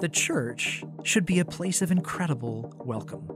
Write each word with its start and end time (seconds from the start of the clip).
The 0.00 0.08
church 0.08 0.84
should 1.02 1.26
be 1.26 1.40
a 1.40 1.44
place 1.44 1.82
of 1.82 1.90
incredible 1.90 2.72
welcome. 2.78 3.28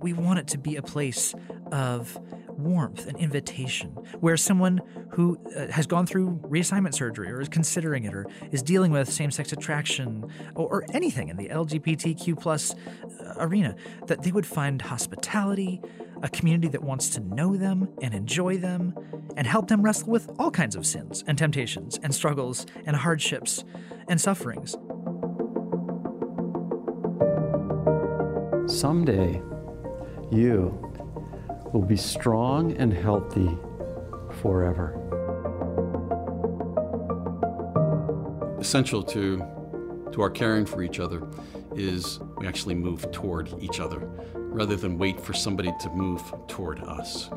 We 0.00 0.12
want 0.12 0.38
it 0.38 0.48
to 0.48 0.58
be 0.58 0.76
a 0.76 0.82
place 0.82 1.34
of 1.72 2.18
warmth 2.48 3.06
and 3.06 3.16
invitation, 3.16 3.90
where 4.20 4.36
someone 4.36 4.82
who 5.10 5.38
uh, 5.56 5.68
has 5.68 5.86
gone 5.86 6.06
through 6.06 6.40
reassignment 6.44 6.94
surgery 6.94 7.30
or 7.30 7.40
is 7.40 7.48
considering 7.48 8.04
it 8.04 8.14
or 8.14 8.26
is 8.52 8.62
dealing 8.62 8.92
with 8.92 9.10
same-sex 9.10 9.52
attraction 9.52 10.30
or, 10.54 10.68
or 10.68 10.84
anything 10.92 11.28
in 11.28 11.38
the 11.38 11.48
LGBTQ 11.48 12.38
plus 12.38 12.74
uh, 12.74 13.34
arena, 13.38 13.74
that 14.06 14.22
they 14.22 14.30
would 14.30 14.46
find 14.46 14.82
hospitality, 14.82 15.80
a 16.22 16.28
community 16.28 16.68
that 16.68 16.82
wants 16.82 17.08
to 17.10 17.20
know 17.20 17.56
them 17.56 17.88
and 18.02 18.12
enjoy 18.12 18.58
them, 18.58 18.94
and 19.38 19.46
help 19.46 19.68
them 19.68 19.82
wrestle 19.82 20.10
with 20.10 20.30
all 20.38 20.50
kinds 20.50 20.76
of 20.76 20.84
sins 20.84 21.24
and 21.26 21.38
temptations 21.38 21.98
and 22.02 22.14
struggles 22.14 22.66
and 22.84 22.94
hardships 22.94 23.64
and 24.06 24.20
sufferings. 24.20 24.76
Someday, 28.74 29.40
you 30.32 30.76
will 31.72 31.84
be 31.86 31.96
strong 31.96 32.72
and 32.76 32.92
healthy 32.92 33.56
forever. 34.42 34.98
Essential 38.58 39.00
to, 39.04 39.38
to 40.10 40.20
our 40.20 40.28
caring 40.28 40.66
for 40.66 40.82
each 40.82 40.98
other 40.98 41.22
is 41.76 42.18
we 42.36 42.48
actually 42.48 42.74
move 42.74 43.08
toward 43.12 43.54
each 43.62 43.78
other 43.78 44.00
rather 44.34 44.74
than 44.74 44.98
wait 44.98 45.20
for 45.20 45.34
somebody 45.34 45.72
to 45.78 45.88
move 45.90 46.20
toward 46.48 46.80
us. 46.80 47.30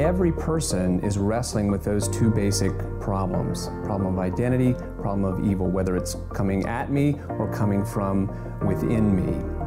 Every 0.00 0.32
person 0.32 0.98
is 1.00 1.18
wrestling 1.18 1.70
with 1.70 1.84
those 1.84 2.08
two 2.08 2.30
basic 2.30 2.72
problems 3.00 3.68
problem 3.84 4.14
of 4.14 4.18
identity, 4.18 4.72
problem 4.96 5.24
of 5.24 5.44
evil, 5.46 5.68
whether 5.68 5.94
it's 5.94 6.16
coming 6.32 6.66
at 6.66 6.90
me 6.90 7.20
or 7.28 7.52
coming 7.52 7.84
from 7.84 8.28
within 8.66 9.14
me. 9.14 9.60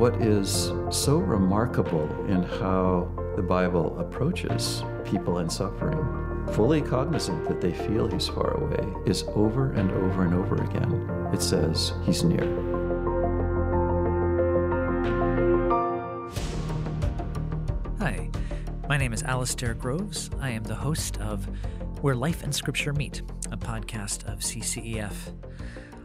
what 0.00 0.14
is 0.22 0.72
so 0.88 1.18
remarkable 1.18 2.08
in 2.26 2.42
how 2.42 3.06
the 3.36 3.42
Bible 3.42 3.98
approaches 3.98 4.82
people 5.04 5.40
in 5.40 5.50
suffering, 5.50 5.98
fully 6.54 6.80
cognizant 6.80 7.46
that 7.46 7.60
they 7.60 7.74
feel 7.74 8.08
he's 8.08 8.26
far 8.26 8.56
away, 8.62 8.94
is 9.04 9.24
over 9.34 9.72
and 9.72 9.90
over 9.90 10.24
and 10.24 10.32
over 10.32 10.56
again. 10.56 11.30
It 11.34 11.42
says 11.42 11.92
he's 12.06 12.24
near. 12.24 12.59
My 18.88 18.96
name 18.96 19.12
is 19.12 19.22
Alasdair 19.22 19.78
Groves. 19.78 20.30
I 20.40 20.50
am 20.50 20.64
the 20.64 20.74
host 20.74 21.20
of 21.20 21.46
Where 22.02 22.14
Life 22.14 22.42
and 22.42 22.54
Scripture 22.54 22.92
Meet, 22.92 23.22
a 23.52 23.56
podcast 23.56 24.24
of 24.24 24.40
CCEF. 24.40 25.12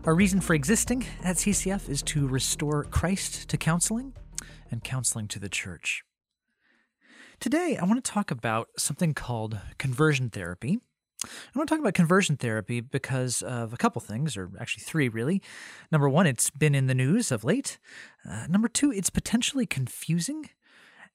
Our 0.06 0.14
reason 0.14 0.40
for 0.40 0.53
existing 0.53 1.06
at 1.23 1.38
CCEF 1.38 1.90
is 1.90 2.03
to 2.03 2.28
restore 2.28 2.84
Christ 2.84 3.50
to 3.50 3.58
counseling 3.58 4.14
and 4.70 4.84
counseling 4.84 5.28
to 5.30 5.40
the 5.40 5.50
church. 5.50 6.03
Today, 7.40 7.78
I 7.81 7.86
want 7.86 8.03
to 8.03 8.12
talk 8.12 8.31
about 8.31 8.70
something 8.78 9.14
called 9.14 9.59
conversion 9.78 10.30
therapy. 10.30 10.80
I 11.23 11.58
want 11.58 11.68
to 11.68 11.76
talk 11.76 11.80
about 11.80 11.94
conversion 11.94 12.38
therapy 12.38 12.81
because 12.81 13.42
of 13.42 13.73
a 13.73 13.78
couple 13.78 14.00
things, 14.02 14.38
or 14.38 14.52
actually 14.59 14.84
three, 14.84 15.09
really. 15.09 15.42
Number 15.92 16.08
one, 16.08 16.28
it's 16.28 16.50
been 16.50 16.76
in 16.76 16.88
the 16.88 16.94
news 16.94 17.31
of 17.31 17.44
late. 17.44 17.80
Uh, 18.30 18.48
number 18.48 18.68
two, 18.68 18.92
it's 18.92 19.09
potentially 19.09 19.66
confusing. 19.66 20.50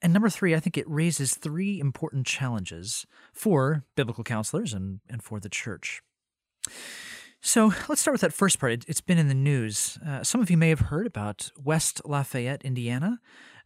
And 0.03 0.13
number 0.13 0.31
three, 0.31 0.55
I 0.55 0.61
think 0.61 0.79
it 0.79 0.89
raises 0.89 1.35
three 1.35 1.79
important 1.79 2.27
challenges 2.27 3.07
for 3.33 3.85
biblical 3.97 4.25
counselors 4.25 4.73
and, 4.73 5.01
and 5.09 5.23
for 5.23 5.41
the 5.41 5.49
church. 5.49 6.03
So 7.43 7.73
let's 7.89 8.01
start 8.01 8.15
with 8.15 8.21
that 8.21 8.33
first 8.33 8.59
part. 8.59 8.73
It, 8.73 8.85
has 8.87 9.01
been 9.01 9.19
in 9.19 9.29
the 9.29 9.35
news. 9.35 9.99
Uh, 10.07 10.23
some 10.23 10.41
of 10.41 10.51
you 10.51 10.57
may 10.57 10.69
have 10.69 10.81
heard 10.81 11.07
about 11.07 11.51
West 11.63 12.03
Lafayette, 12.05 12.65
Indiana. 12.65 13.21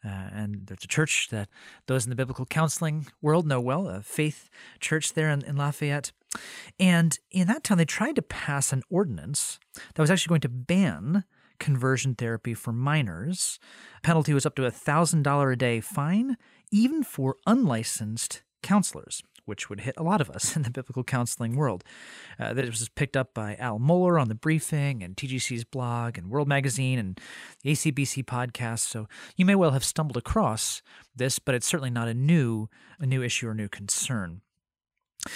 Uh, 0.04 0.28
and 0.32 0.66
there's 0.66 0.84
a 0.84 0.88
church 0.88 1.28
that 1.30 1.48
those 1.86 2.04
in 2.04 2.10
the 2.10 2.16
biblical 2.16 2.44
counseling 2.44 3.06
world 3.22 3.46
know 3.46 3.60
well, 3.60 3.88
a 3.88 4.02
faith 4.02 4.50
church 4.78 5.14
there 5.14 5.30
in, 5.30 5.42
in 5.42 5.56
Lafayette. 5.56 6.12
And 6.78 7.18
in 7.30 7.46
that 7.48 7.64
town, 7.64 7.78
they 7.78 7.84
tried 7.84 8.16
to 8.16 8.22
pass 8.22 8.72
an 8.72 8.82
ordinance 8.90 9.58
that 9.94 10.02
was 10.02 10.10
actually 10.10 10.30
going 10.30 10.40
to 10.42 10.48
ban 10.48 11.24
conversion 11.58 12.14
therapy 12.14 12.54
for 12.54 12.72
minors. 12.72 13.58
Penalty 14.02 14.34
was 14.34 14.46
up 14.46 14.54
to 14.56 14.66
a 14.66 14.70
$1,000 14.70 15.52
a 15.52 15.56
day 15.56 15.80
fine, 15.80 16.36
even 16.70 17.02
for 17.02 17.36
unlicensed 17.46 18.42
counselors 18.62 19.22
which 19.44 19.68
would 19.68 19.80
hit 19.80 19.94
a 19.96 20.02
lot 20.02 20.20
of 20.20 20.30
us 20.30 20.56
in 20.56 20.62
the 20.62 20.70
biblical 20.70 21.04
counseling 21.04 21.56
world. 21.56 21.84
Uh, 22.38 22.52
that 22.54 22.66
was 22.66 22.88
picked 22.90 23.16
up 23.16 23.34
by 23.34 23.54
Al 23.56 23.78
Mohler 23.78 24.20
on 24.20 24.28
the 24.28 24.34
briefing 24.34 25.02
and 25.02 25.16
TGC's 25.16 25.64
blog 25.64 26.18
and 26.18 26.30
World 26.30 26.48
Magazine 26.48 26.98
and 26.98 27.20
the 27.62 27.72
ACBC 27.72 28.24
podcast. 28.24 28.80
So 28.80 29.08
you 29.36 29.44
may 29.44 29.54
well 29.54 29.72
have 29.72 29.84
stumbled 29.84 30.16
across 30.16 30.82
this, 31.14 31.38
but 31.38 31.54
it's 31.54 31.66
certainly 31.66 31.90
not 31.90 32.08
a 32.08 32.14
new 32.14 32.68
a 32.98 33.06
new 33.06 33.22
issue 33.22 33.48
or 33.48 33.54
new 33.54 33.68
concern. 33.68 34.40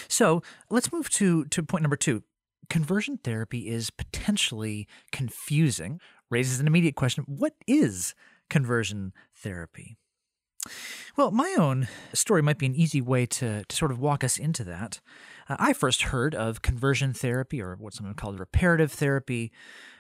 So 0.09 0.43
let's 0.71 0.93
move 0.93 1.09
to 1.11 1.45
to 1.47 1.63
point 1.63 1.83
number 1.83 1.97
two. 1.97 2.23
Conversion 2.71 3.19
therapy 3.25 3.69
is 3.69 3.91
potentially 3.91 4.87
confusing, 5.11 6.01
raises 6.31 6.61
an 6.61 6.67
immediate 6.67 6.97
question 6.97 7.25
what 7.27 7.55
is 7.67 8.15
conversion 8.51 9.13
therapy? 9.35 9.97
Well, 11.19 11.33
my 11.33 11.53
own 11.59 11.89
story 12.15 12.43
might 12.43 12.59
be 12.59 12.67
an 12.67 12.77
easy 12.77 13.01
way 13.01 13.27
to, 13.27 13.65
to 13.65 13.77
sort 13.77 13.91
of 13.91 13.99
walk 13.99 14.23
us 14.23 14.39
into 14.39 14.63
that. 14.63 15.01
Uh, 15.49 15.57
I 15.59 15.73
first 15.73 16.03
heard 16.03 16.33
of 16.33 16.63
conversion 16.63 17.13
therapy, 17.13 17.61
or 17.61 17.75
what 17.75 17.93
someone 17.93 18.15
called 18.15 18.39
reparative 18.39 18.93
therapy, 18.93 19.51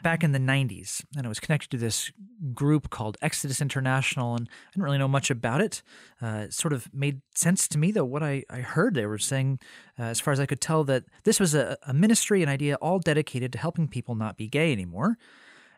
back 0.00 0.22
in 0.22 0.30
the 0.30 0.38
90s. 0.38 1.04
And 1.16 1.26
it 1.26 1.28
was 1.28 1.40
connected 1.40 1.72
to 1.72 1.76
this 1.76 2.12
group 2.54 2.90
called 2.90 3.16
Exodus 3.20 3.60
International, 3.60 4.36
and 4.36 4.48
I 4.48 4.70
didn't 4.70 4.84
really 4.84 4.98
know 4.98 5.08
much 5.08 5.28
about 5.28 5.60
it. 5.60 5.82
Uh, 6.22 6.44
it 6.44 6.54
sort 6.54 6.72
of 6.72 6.88
made 6.94 7.20
sense 7.34 7.66
to 7.66 7.78
me, 7.78 7.90
though, 7.90 8.04
what 8.04 8.22
I, 8.22 8.44
I 8.48 8.60
heard. 8.60 8.94
They 8.94 9.06
were 9.06 9.18
saying, 9.18 9.58
uh, 9.98 10.04
as 10.04 10.20
far 10.20 10.30
as 10.30 10.38
I 10.38 10.46
could 10.46 10.60
tell, 10.60 10.84
that 10.84 11.02
this 11.24 11.40
was 11.40 11.52
a, 11.52 11.76
a 11.84 11.92
ministry, 11.92 12.44
an 12.44 12.48
idea 12.48 12.76
all 12.76 13.00
dedicated 13.00 13.52
to 13.54 13.58
helping 13.58 13.88
people 13.88 14.14
not 14.14 14.36
be 14.36 14.46
gay 14.46 14.70
anymore. 14.70 15.18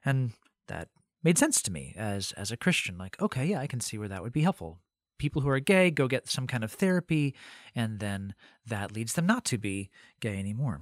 And 0.05 0.33
that 0.67 0.89
made 1.25 1.39
sense 1.39 1.62
to 1.62 1.72
me 1.72 1.95
as 1.97 2.33
as 2.33 2.53
a 2.53 2.59
Christian. 2.59 2.99
Like, 2.99 3.19
okay, 3.22 3.47
yeah, 3.47 3.61
I 3.61 3.67
can 3.67 3.81
see 3.81 3.97
where 3.97 4.09
that 4.09 4.22
would 4.22 4.34
be 4.34 4.43
helpful. 4.43 4.81
People 5.21 5.43
who 5.43 5.51
are 5.51 5.61
gay 5.61 5.91
go 5.91 6.09
get 6.09 6.31
some 6.31 6.47
kind 6.47 6.65
of 6.65 6.73
therapy, 6.73 7.35
and 7.75 8.01
then 8.01 8.35
that 8.67 8.93
leads 8.93 9.13
them 9.13 9.27
not 9.27 9.45
to 9.45 9.59
be 9.59 9.91
gay 10.19 10.39
anymore. 10.39 10.81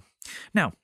Now, 0.55 0.75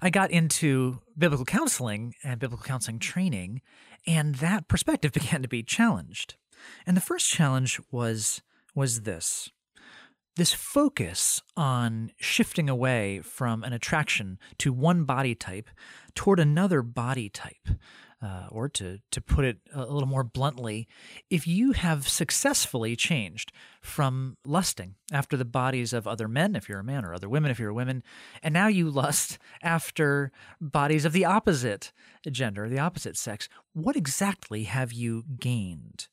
I 0.00 0.08
got 0.08 0.30
into 0.30 1.00
biblical 1.18 1.44
counseling 1.44 2.14
and 2.24 2.40
biblical 2.40 2.64
counseling 2.64 2.98
training, 2.98 3.60
and 4.06 4.36
that 4.36 4.68
perspective 4.68 5.12
began 5.18 5.42
to 5.42 5.48
be 5.48 5.62
challenged. 5.62 6.36
And 6.86 6.96
the 6.96 7.02
first 7.02 7.28
challenge 7.28 7.78
was 7.90 8.40
was 8.74 9.02
this 9.02 9.50
this 10.36 10.54
focus 10.54 11.42
on 11.54 12.12
shifting 12.16 12.70
away 12.70 13.20
from 13.20 13.62
an 13.62 13.74
attraction 13.74 14.38
to 14.56 14.72
one 14.72 15.04
body 15.04 15.34
type 15.34 15.68
toward 16.14 16.40
another 16.40 16.80
body 16.80 17.28
type 17.28 17.68
uh, 18.22 18.46
or 18.50 18.68
to, 18.68 18.98
to 19.10 19.20
put 19.20 19.44
it 19.44 19.58
a 19.72 19.80
little 19.86 20.08
more 20.08 20.24
bluntly, 20.24 20.86
if 21.30 21.46
you 21.46 21.72
have 21.72 22.06
successfully 22.06 22.94
changed 22.94 23.50
from 23.80 24.36
lusting 24.44 24.94
after 25.10 25.36
the 25.36 25.44
bodies 25.44 25.92
of 25.92 26.06
other 26.06 26.28
men, 26.28 26.54
if 26.54 26.68
you're 26.68 26.80
a 26.80 26.84
man, 26.84 27.04
or 27.04 27.14
other 27.14 27.28
women, 27.28 27.50
if 27.50 27.58
you're 27.58 27.70
a 27.70 27.74
woman, 27.74 28.02
and 28.42 28.52
now 28.52 28.66
you 28.66 28.90
lust 28.90 29.38
after 29.62 30.30
bodies 30.60 31.04
of 31.04 31.12
the 31.12 31.24
opposite 31.24 31.92
gender, 32.30 32.68
the 32.68 32.78
opposite 32.78 33.16
sex, 33.16 33.48
what 33.72 33.96
exactly 33.96 34.64
have 34.64 34.92
you 34.92 35.24
gained? 35.38 36.08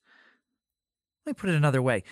Let 1.25 1.31
me 1.31 1.33
put 1.33 1.49
it 1.49 1.57
another 1.57 1.81
way. 1.81 2.03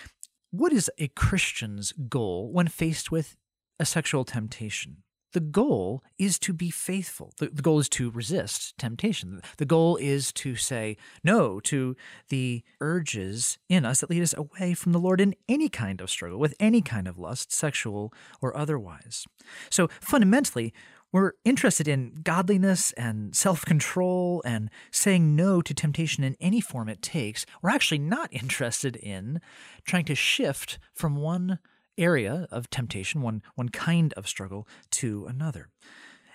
What 0.52 0.74
is 0.74 0.92
a 0.98 1.08
Christian's 1.10 1.94
goal 1.94 2.52
when 2.52 2.68
faced 2.68 3.12
with 3.12 3.38
a 3.80 3.86
sexual 3.86 4.26
temptation? 4.26 5.04
The 5.36 5.42
goal 5.42 6.02
is 6.18 6.40
to 6.40 6.54
be 6.54 6.70
faithful. 6.70 7.34
The, 7.40 7.50
the, 7.50 7.62
goal 7.62 7.80
is 7.80 7.90
to 7.90 8.10
resist 8.10 8.78
temptation. 8.78 9.42
The 9.58 9.66
goal 9.66 9.98
is 9.98 10.32
to 10.32 10.56
say 10.56 10.96
no 11.26 11.60
to 11.60 11.98
the 12.30 12.64
urges 12.80 13.58
in 13.68 13.84
us 13.84 14.00
that 14.00 14.10
lead 14.10 14.24
us 14.24 14.34
away 14.34 14.74
from 14.74 14.94
the 14.94 14.98
Lord 14.98 15.20
in 15.20 15.36
any 15.50 15.68
kind 15.68 16.00
of 16.00 16.10
struggle, 16.10 16.40
with 16.40 16.56
any 16.58 16.82
kind 16.82 17.06
of 17.06 17.18
lust, 17.18 17.52
sexual 17.52 18.14
or 18.42 18.56
otherwise. 18.56 19.26
So 19.70 19.90
fundamentally, 20.00 20.74
we're 21.12 21.34
interested 21.44 21.86
in 21.86 22.22
godliness 22.24 22.94
and 22.94 23.36
self 23.36 23.66
control 23.66 24.42
and 24.46 24.70
saying 24.90 25.36
no 25.36 25.62
to 25.62 25.74
temptation 25.74 26.24
in 26.24 26.38
any 26.40 26.62
form 26.62 26.88
it 26.88 27.02
takes. 27.02 27.46
We're 27.62 27.72
actually 27.72 28.00
not 28.00 28.30
interested 28.32 28.96
in 28.96 29.42
trying 29.84 30.06
to 30.06 30.16
shift 30.16 30.80
from 30.94 31.18
one 31.18 31.60
area 31.98 32.48
of 32.52 32.70
temptation, 32.70 33.22
one, 33.22 33.42
one 33.56 33.70
kind 33.70 34.14
of 34.14 34.28
struggle, 34.28 34.68
to 34.92 35.26
another. 35.28 35.70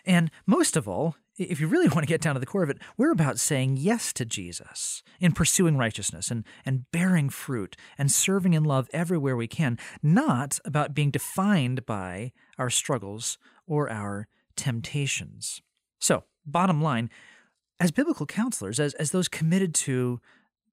And 0.04 0.30
most 0.46 0.76
of 0.76 0.88
all, 0.88 1.16
if 1.36 1.60
you 1.60 1.66
really 1.66 1.88
want 1.94 2.00
to 2.00 2.06
get 2.06 2.20
down 2.20 2.34
to 2.34 2.40
the 2.40 2.46
core 2.46 2.62
of 2.62 2.70
it, 2.70 2.78
we're 2.96 3.12
about 3.12 3.38
saying 3.38 3.76
yes 3.76 4.12
to 4.14 4.24
Jesus 4.24 5.02
in 5.20 5.32
pursuing 5.32 5.76
righteousness 5.76 6.30
and, 6.30 6.44
and 6.64 6.90
bearing 6.90 7.30
fruit 7.30 7.76
and 7.98 8.10
serving 8.10 8.54
in 8.54 8.64
love 8.64 8.88
everywhere 8.92 9.36
we 9.36 9.46
can, 9.46 9.78
not 10.02 10.58
about 10.64 10.94
being 10.94 11.10
defined 11.10 11.86
by 11.86 12.32
our 12.58 12.70
struggles 12.70 13.38
or 13.66 13.90
our 13.90 14.28
temptations. 14.56 15.62
So, 15.98 16.24
bottom 16.44 16.82
line, 16.82 17.10
as 17.78 17.90
biblical 17.90 18.26
counselors, 18.26 18.78
as, 18.78 18.94
as 18.94 19.10
those 19.10 19.28
committed 19.28 19.74
to 19.74 20.20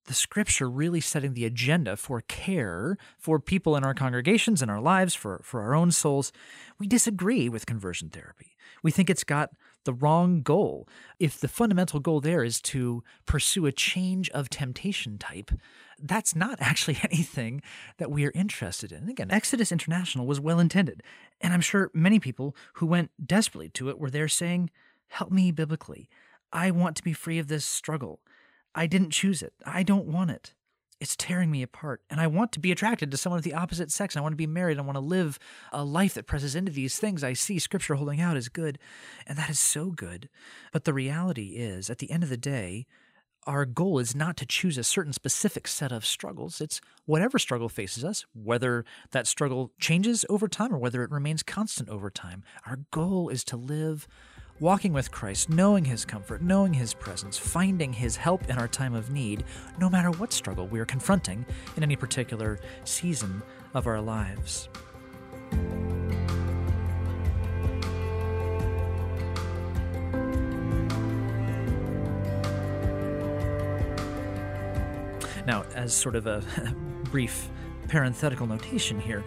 the 0.07 0.13
scripture 0.13 0.69
really 0.69 1.01
setting 1.01 1.33
the 1.33 1.45
agenda 1.45 1.95
for 1.95 2.21
care 2.21 2.98
for 3.18 3.39
people 3.39 3.75
in 3.75 3.83
our 3.83 3.94
congregations, 3.94 4.62
in 4.62 4.69
our 4.69 4.81
lives, 4.81 5.13
for, 5.13 5.42
for 5.44 5.62
our 5.62 5.75
own 5.75 5.92
souls, 5.92 6.31
we 6.80 6.88
disagree 6.88 7.48
with 7.48 7.65
conversion 7.65 8.09
therapy. 8.09 8.57
We 8.83 8.92
think 8.92 9.09
it's 9.09 9.24
got 9.24 9.51
the 9.83 9.94
wrong 9.94 10.42
goal. 10.42 10.88
If 11.19 11.39
the 11.39 11.48
fundamental 11.48 12.00
goal 12.00 12.19
there 12.19 12.44
is 12.44 12.62
to 12.62 13.04
pursue 13.25 13.65
a 13.65 13.71
change 13.71 14.30
of 14.31 14.50
temptation 14.50 15.18
type, 15.18 15.51
that's 16.01 16.36
not 16.36 16.57
actually 16.62 16.98
anything 17.03 17.62
that 17.98 18.12
we 18.12 18.25
are 18.25 18.31
interested 18.33 18.92
in. 18.92 19.00
And 19.00 19.10
again, 19.10 19.31
Exodus 19.31 19.71
International 19.71 20.25
was 20.25 20.39
well 20.39 20.60
intended. 20.60 21.03
And 21.42 21.53
I'm 21.53 21.62
sure 21.62 21.92
many 21.94 22.19
people 22.19 22.56
who 22.75 22.86
went 22.86 23.12
desperately 23.24 23.69
to 23.69 23.89
it 23.89 24.00
were 24.00 24.10
there 24.10 24.27
saying, 24.27 24.69
Help 25.10 25.31
me 25.31 25.51
biblically. 25.51 26.10
I 26.51 26.69
want 26.71 26.98
to 26.98 27.03
be 27.03 27.13
free 27.13 27.39
of 27.39 27.48
this 27.48 27.65
struggle. 27.65 28.19
I 28.77 28.85
didn't 28.85 29.09
choose 29.09 29.41
it. 29.41 29.53
I 29.65 29.81
don't 29.81 30.06
want 30.06 30.29
it. 30.29 30.53
It's 31.00 31.15
tearing 31.15 31.50
me 31.50 31.63
apart. 31.63 32.01
And 32.09 32.21
I 32.21 32.27
want 32.27 32.51
to 32.53 32.59
be 32.59 32.71
attracted 32.71 33.09
to 33.09 33.18
someone 33.18 33.39
of 33.39 33.44
the 33.44 33.53
opposite 33.56 33.91
sex. 33.91 34.15
I 34.15 34.21
want 34.21 34.33
to 34.33 34.38
be 34.38 34.47
married. 34.47 34.77
I 34.77 34.83
want 34.83 34.95
to 34.97 35.01
live 35.01 35.39
a 35.71 35.83
life 35.83 36.13
that 36.13 36.27
presses 36.27 36.56
into 36.56 36.71
these 36.71 36.97
things 36.97 37.24
I 37.24 37.33
see 37.33 37.57
scripture 37.57 37.95
holding 37.95 38.21
out 38.21 38.38
as 38.38 38.50
good. 38.50 38.77
And 39.25 39.38
that 39.38 39.50
is 39.50 39.59
so 39.59 39.88
good. 39.89 40.29
But 40.71 40.85
the 40.85 40.94
reality 40.94 41.56
is, 41.56 41.89
at 41.89 41.97
the 41.97 42.12
end 42.12 42.21
of 42.21 42.29
the 42.29 42.38
day, 42.38 42.85
our 43.47 43.65
goal 43.65 43.97
is 43.97 44.15
not 44.15 44.38
to 44.38 44.45
choose 44.45 44.77
a 44.77 44.83
certain 44.83 45.13
specific 45.13 45.68
set 45.68 45.91
of 45.91 46.06
struggles. 46.06 46.62
It's 46.62 46.81
whatever 47.06 47.39
struggle 47.39 47.69
faces 47.69 48.03
us, 48.03 48.25
whether 48.33 48.85
that 49.12 49.25
struggle 49.25 49.71
changes 49.79 50.25
over 50.29 50.47
time 50.47 50.74
or 50.74 50.77
whether 50.77 51.01
it 51.03 51.12
remains 51.12 51.44
constant 51.44 51.89
over 51.89 52.09
time. 52.09 52.44
Our 52.65 52.81
goal 52.91 53.29
is 53.29 53.44
to 53.45 53.57
live 53.57 54.07
walking 54.59 54.94
with 54.94 55.12
Christ, 55.12 55.50
knowing 55.50 55.86
His 55.86 56.06
comfort, 56.06 56.42
knowing 56.42 56.74
His 56.74 56.94
presence, 56.94 57.38
finding 57.38 57.94
His 57.94 58.15
help 58.15 58.50
in 58.50 58.57
our 58.57 58.68
time 58.68 58.94
of 58.94 59.12
need, 59.12 59.44
no 59.80 59.89
matter 59.89 60.12
what 60.12 60.33
struggle 60.33 60.68
we 60.68 60.80
are 60.80 60.86
confronting 60.86 61.45
in 61.75 61.83
any 61.83 61.95
particular 61.95 62.59
season 62.83 63.42
of 63.74 63.88
our 63.88 64.01
lives. 64.01 64.69
Now, 75.45 75.63
as 75.75 75.94
sort 75.94 76.15
of 76.15 76.27
a 76.27 76.44
brief 77.06 77.50
parenthetical 77.88 78.48
notation 78.48 79.00
here, 79.00 79.24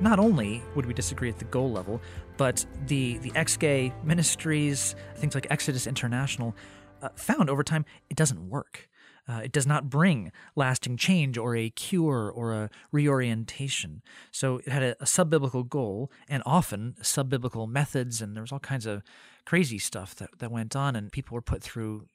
not 0.00 0.18
only 0.18 0.62
would 0.74 0.86
we 0.86 0.94
disagree 0.94 1.28
at 1.28 1.38
the 1.38 1.44
goal 1.46 1.70
level, 1.70 2.00
but 2.36 2.64
the 2.86 3.18
the 3.18 3.32
ex-gay 3.34 3.92
ministries, 4.04 4.94
things 5.16 5.34
like 5.34 5.46
Exodus 5.50 5.86
International, 5.86 6.54
uh, 7.02 7.08
found 7.14 7.50
over 7.50 7.62
time 7.62 7.84
it 8.10 8.16
doesn't 8.16 8.48
work. 8.48 8.88
Uh, 9.28 9.40
it 9.42 9.50
does 9.50 9.66
not 9.66 9.90
bring 9.90 10.30
lasting 10.54 10.96
change 10.96 11.36
or 11.36 11.56
a 11.56 11.68
cure 11.70 12.30
or 12.30 12.52
a 12.52 12.70
reorientation. 12.92 14.00
So 14.30 14.58
it 14.58 14.68
had 14.68 14.84
a, 14.84 15.02
a 15.02 15.06
sub 15.06 15.30
biblical 15.30 15.64
goal 15.64 16.12
and 16.28 16.44
often 16.46 16.94
sub 17.02 17.28
biblical 17.28 17.66
methods, 17.66 18.22
and 18.22 18.36
there 18.36 18.42
was 18.42 18.52
all 18.52 18.60
kinds 18.60 18.86
of 18.86 19.02
crazy 19.44 19.78
stuff 19.78 20.14
that, 20.16 20.38
that 20.38 20.52
went 20.52 20.76
on, 20.76 20.94
and 20.94 21.10
people 21.10 21.34
were 21.34 21.42
put 21.42 21.62
through 21.62 22.06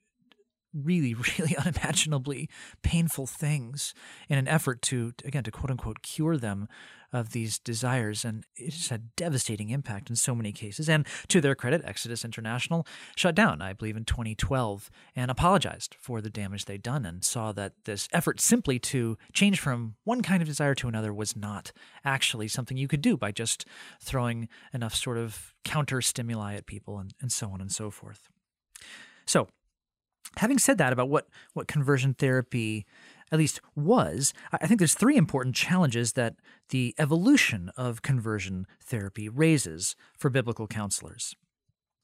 really, 0.73 1.13
really 1.39 1.55
unimaginably 1.57 2.49
painful 2.81 3.27
things 3.27 3.93
in 4.29 4.37
an 4.37 4.47
effort 4.47 4.81
to, 4.83 5.13
again, 5.25 5.43
to 5.43 5.51
quote 5.51 5.71
unquote 5.71 6.01
cure 6.01 6.37
them 6.37 6.67
of 7.13 7.31
these 7.31 7.59
desires. 7.59 8.23
And 8.23 8.45
it 8.55 8.71
just 8.71 8.89
had 8.89 9.15
devastating 9.15 9.69
impact 9.69 10.09
in 10.09 10.15
so 10.15 10.33
many 10.33 10.51
cases. 10.51 10.87
And 10.87 11.05
to 11.27 11.41
their 11.41 11.55
credit, 11.55 11.81
Exodus 11.83 12.23
International 12.23 12.87
shut 13.15 13.35
down, 13.35 13.61
I 13.61 13.73
believe, 13.73 13.97
in 13.97 14.05
2012 14.05 14.89
and 15.15 15.29
apologized 15.29 15.95
for 15.99 16.21
the 16.21 16.29
damage 16.29 16.65
they'd 16.65 16.81
done 16.81 17.05
and 17.05 17.23
saw 17.23 17.51
that 17.53 17.73
this 17.83 18.07
effort 18.13 18.39
simply 18.39 18.79
to 18.79 19.17
change 19.33 19.59
from 19.59 19.95
one 20.03 20.21
kind 20.21 20.41
of 20.41 20.47
desire 20.47 20.75
to 20.75 20.87
another 20.87 21.13
was 21.13 21.35
not 21.35 21.71
actually 22.05 22.47
something 22.47 22.77
you 22.77 22.87
could 22.87 23.01
do 23.01 23.17
by 23.17 23.31
just 23.31 23.65
throwing 24.01 24.47
enough 24.73 24.95
sort 24.95 25.17
of 25.17 25.53
counter 25.65 26.01
stimuli 26.01 26.55
at 26.55 26.65
people 26.65 26.97
and, 26.97 27.13
and 27.21 27.31
so 27.31 27.49
on 27.49 27.59
and 27.59 27.71
so 27.71 27.91
forth. 27.91 28.29
So, 29.25 29.47
having 30.37 30.57
said 30.57 30.77
that 30.77 30.93
about 30.93 31.09
what 31.09 31.27
what 31.53 31.67
conversion 31.67 32.13
therapy 32.13 32.85
at 33.31 33.39
least 33.39 33.61
was 33.75 34.33
i 34.51 34.67
think 34.67 34.79
there's 34.79 34.93
three 34.93 35.17
important 35.17 35.55
challenges 35.55 36.13
that 36.13 36.35
the 36.69 36.93
evolution 36.97 37.71
of 37.75 38.01
conversion 38.01 38.65
therapy 38.83 39.27
raises 39.27 39.95
for 40.17 40.29
biblical 40.29 40.67
counselors. 40.67 41.35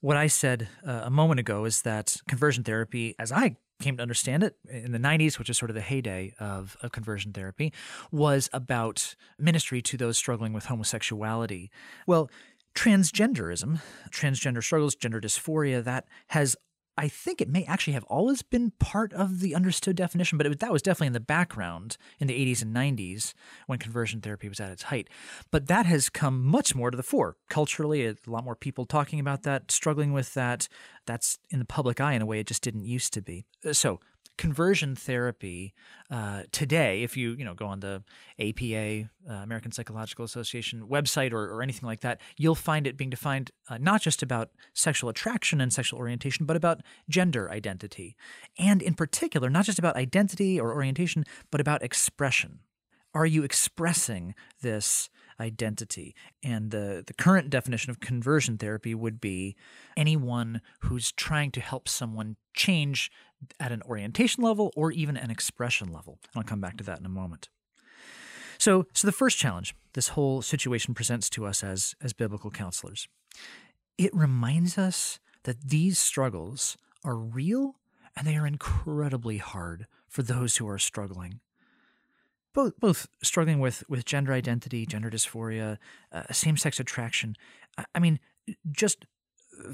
What 0.01 0.17
i 0.17 0.27
said 0.27 0.67
uh, 0.85 1.01
a 1.05 1.09
moment 1.09 1.39
ago 1.39 1.65
is 1.65 1.81
that 1.83 2.17
conversion 2.27 2.63
therapy 2.63 3.15
as 3.17 3.31
i 3.31 3.55
came 3.79 3.97
to 3.97 4.01
understand 4.01 4.43
it 4.43 4.55
in 4.69 4.91
the 4.91 4.99
90s 4.99 5.37
which 5.37 5.49
is 5.49 5.57
sort 5.57 5.69
of 5.69 5.75
the 5.75 5.81
heyday 5.81 6.33
of, 6.39 6.75
of 6.81 6.91
conversion 6.91 7.31
therapy 7.31 7.71
was 8.11 8.49
about 8.51 9.15
ministry 9.37 9.81
to 9.83 9.97
those 9.97 10.17
struggling 10.17 10.51
with 10.51 10.65
homosexuality. 10.65 11.69
Well 12.07 12.29
transgenderism, 12.77 13.81
transgender 14.11 14.63
struggles, 14.63 14.93
gender 14.93 15.19
dysphoria, 15.19 15.83
that 15.83 16.05
has 16.27 16.55
I 16.97 17.07
think 17.07 17.41
it 17.41 17.49
may 17.49 17.63
actually 17.65 17.93
have 17.93 18.03
always 18.05 18.41
been 18.41 18.71
part 18.79 19.13
of 19.13 19.39
the 19.39 19.53
understood 19.53 19.95
definition, 19.95 20.37
but 20.37 20.47
it, 20.47 20.59
that 20.59 20.71
was 20.71 20.81
definitely 20.81 21.07
in 21.07 21.13
the 21.13 21.19
background 21.19 21.97
in 22.19 22.27
the 22.27 22.33
80s 22.33 22.63
and 22.63 22.75
90s 22.75 23.33
when 23.67 23.77
conversion 23.77 24.19
therapy 24.19 24.49
was 24.49 24.59
at 24.59 24.71
its 24.71 24.83
height. 24.83 25.07
But 25.51 25.67
that 25.67 25.85
has 25.85 26.09
come 26.09 26.43
much 26.43 26.73
more 26.73 26.89
to 26.89 26.97
the 26.97 27.03
fore. 27.03 27.37
Culturally, 27.49 28.07
a 28.07 28.15
lot 28.25 28.43
more 28.43 28.55
people 28.55 28.85
talking 28.85 29.19
about 29.19 29.43
that, 29.43 29.71
struggling 29.71 30.11
with 30.11 30.33
that. 30.33 30.67
That's 31.05 31.37
in 31.49 31.59
the 31.59 31.65
public 31.65 32.01
eye 32.01 32.13
in 32.13 32.21
a 32.21 32.25
way 32.25 32.39
it 32.39 32.47
just 32.47 32.63
didn't 32.63 32.85
used 32.85 33.13
to 33.13 33.21
be. 33.21 33.45
Uh, 33.63 33.73
so, 33.73 33.99
conversion 34.37 34.95
therapy 34.95 35.73
uh, 36.09 36.43
today, 36.51 37.03
if 37.03 37.17
you 37.17 37.31
you 37.31 37.43
know 37.43 37.53
go 37.53 37.65
on 37.65 37.79
the 37.79 38.03
APA 38.39 39.09
uh, 39.29 39.33
American 39.43 39.71
Psychological 39.71 40.23
Association 40.23 40.87
website 40.87 41.33
or, 41.33 41.49
or 41.49 41.61
anything 41.61 41.87
like 41.87 42.01
that, 42.01 42.21
you'll 42.37 42.55
find 42.55 42.87
it 42.87 42.97
being 42.97 43.09
defined 43.09 43.51
uh, 43.69 43.77
not 43.77 44.01
just 44.01 44.23
about 44.23 44.51
sexual 44.73 45.09
attraction 45.09 45.59
and 45.59 45.73
sexual 45.73 45.99
orientation, 45.99 46.45
but 46.45 46.55
about 46.55 46.81
gender 47.09 47.49
identity, 47.51 48.15
and 48.57 48.81
in 48.81 48.93
particular, 48.93 49.49
not 49.49 49.65
just 49.65 49.79
about 49.79 49.95
identity 49.95 50.59
or 50.59 50.73
orientation, 50.73 51.23
but 51.51 51.59
about 51.59 51.83
expression. 51.83 52.59
Are 53.13 53.25
you 53.25 53.43
expressing 53.43 54.35
this 54.61 55.09
identity? 55.39 56.15
And 56.43 56.71
the, 56.71 57.03
the 57.05 57.13
current 57.13 57.49
definition 57.49 57.91
of 57.91 57.99
conversion 57.99 58.57
therapy 58.57 58.95
would 58.95 59.19
be 59.19 59.55
anyone 59.95 60.61
who's 60.81 61.11
trying 61.11 61.51
to 61.51 61.61
help 61.61 61.87
someone 61.87 62.35
change 62.53 63.11
at 63.59 63.71
an 63.71 63.81
orientation 63.83 64.43
level 64.43 64.71
or 64.75 64.91
even 64.91 65.17
an 65.17 65.29
expression 65.29 65.91
level. 65.91 66.19
And 66.33 66.41
I'll 66.41 66.47
come 66.47 66.61
back 66.61 66.77
to 66.77 66.83
that 66.85 66.99
in 66.99 67.05
a 67.05 67.09
moment. 67.09 67.49
So, 68.57 68.87
so 68.93 69.07
the 69.07 69.11
first 69.11 69.37
challenge 69.37 69.75
this 69.93 70.09
whole 70.09 70.41
situation 70.41 70.93
presents 70.93 71.29
to 71.31 71.45
us 71.45 71.63
as, 71.63 71.95
as 72.01 72.13
biblical 72.13 72.51
counselors, 72.51 73.07
it 73.97 74.13
reminds 74.15 74.77
us 74.77 75.19
that 75.43 75.69
these 75.69 75.97
struggles 75.97 76.77
are 77.03 77.15
real 77.15 77.75
and 78.15 78.25
they 78.25 78.35
are 78.35 78.47
incredibly 78.47 79.37
hard 79.37 79.85
for 80.07 80.23
those 80.23 80.57
who 80.57 80.67
are 80.67 80.79
struggling. 80.79 81.39
Both, 82.57 82.79
both 82.79 83.07
struggling 83.21 83.59
with, 83.59 83.83
with 83.87 84.03
gender 84.03 84.33
identity, 84.33 84.87
gender 84.87 85.11
dysphoria, 85.11 85.77
uh, 86.11 86.23
same 86.31 86.57
sex 86.57 86.79
attraction. 86.79 87.35
I 87.93 87.99
mean, 87.99 88.19
just 88.71 89.05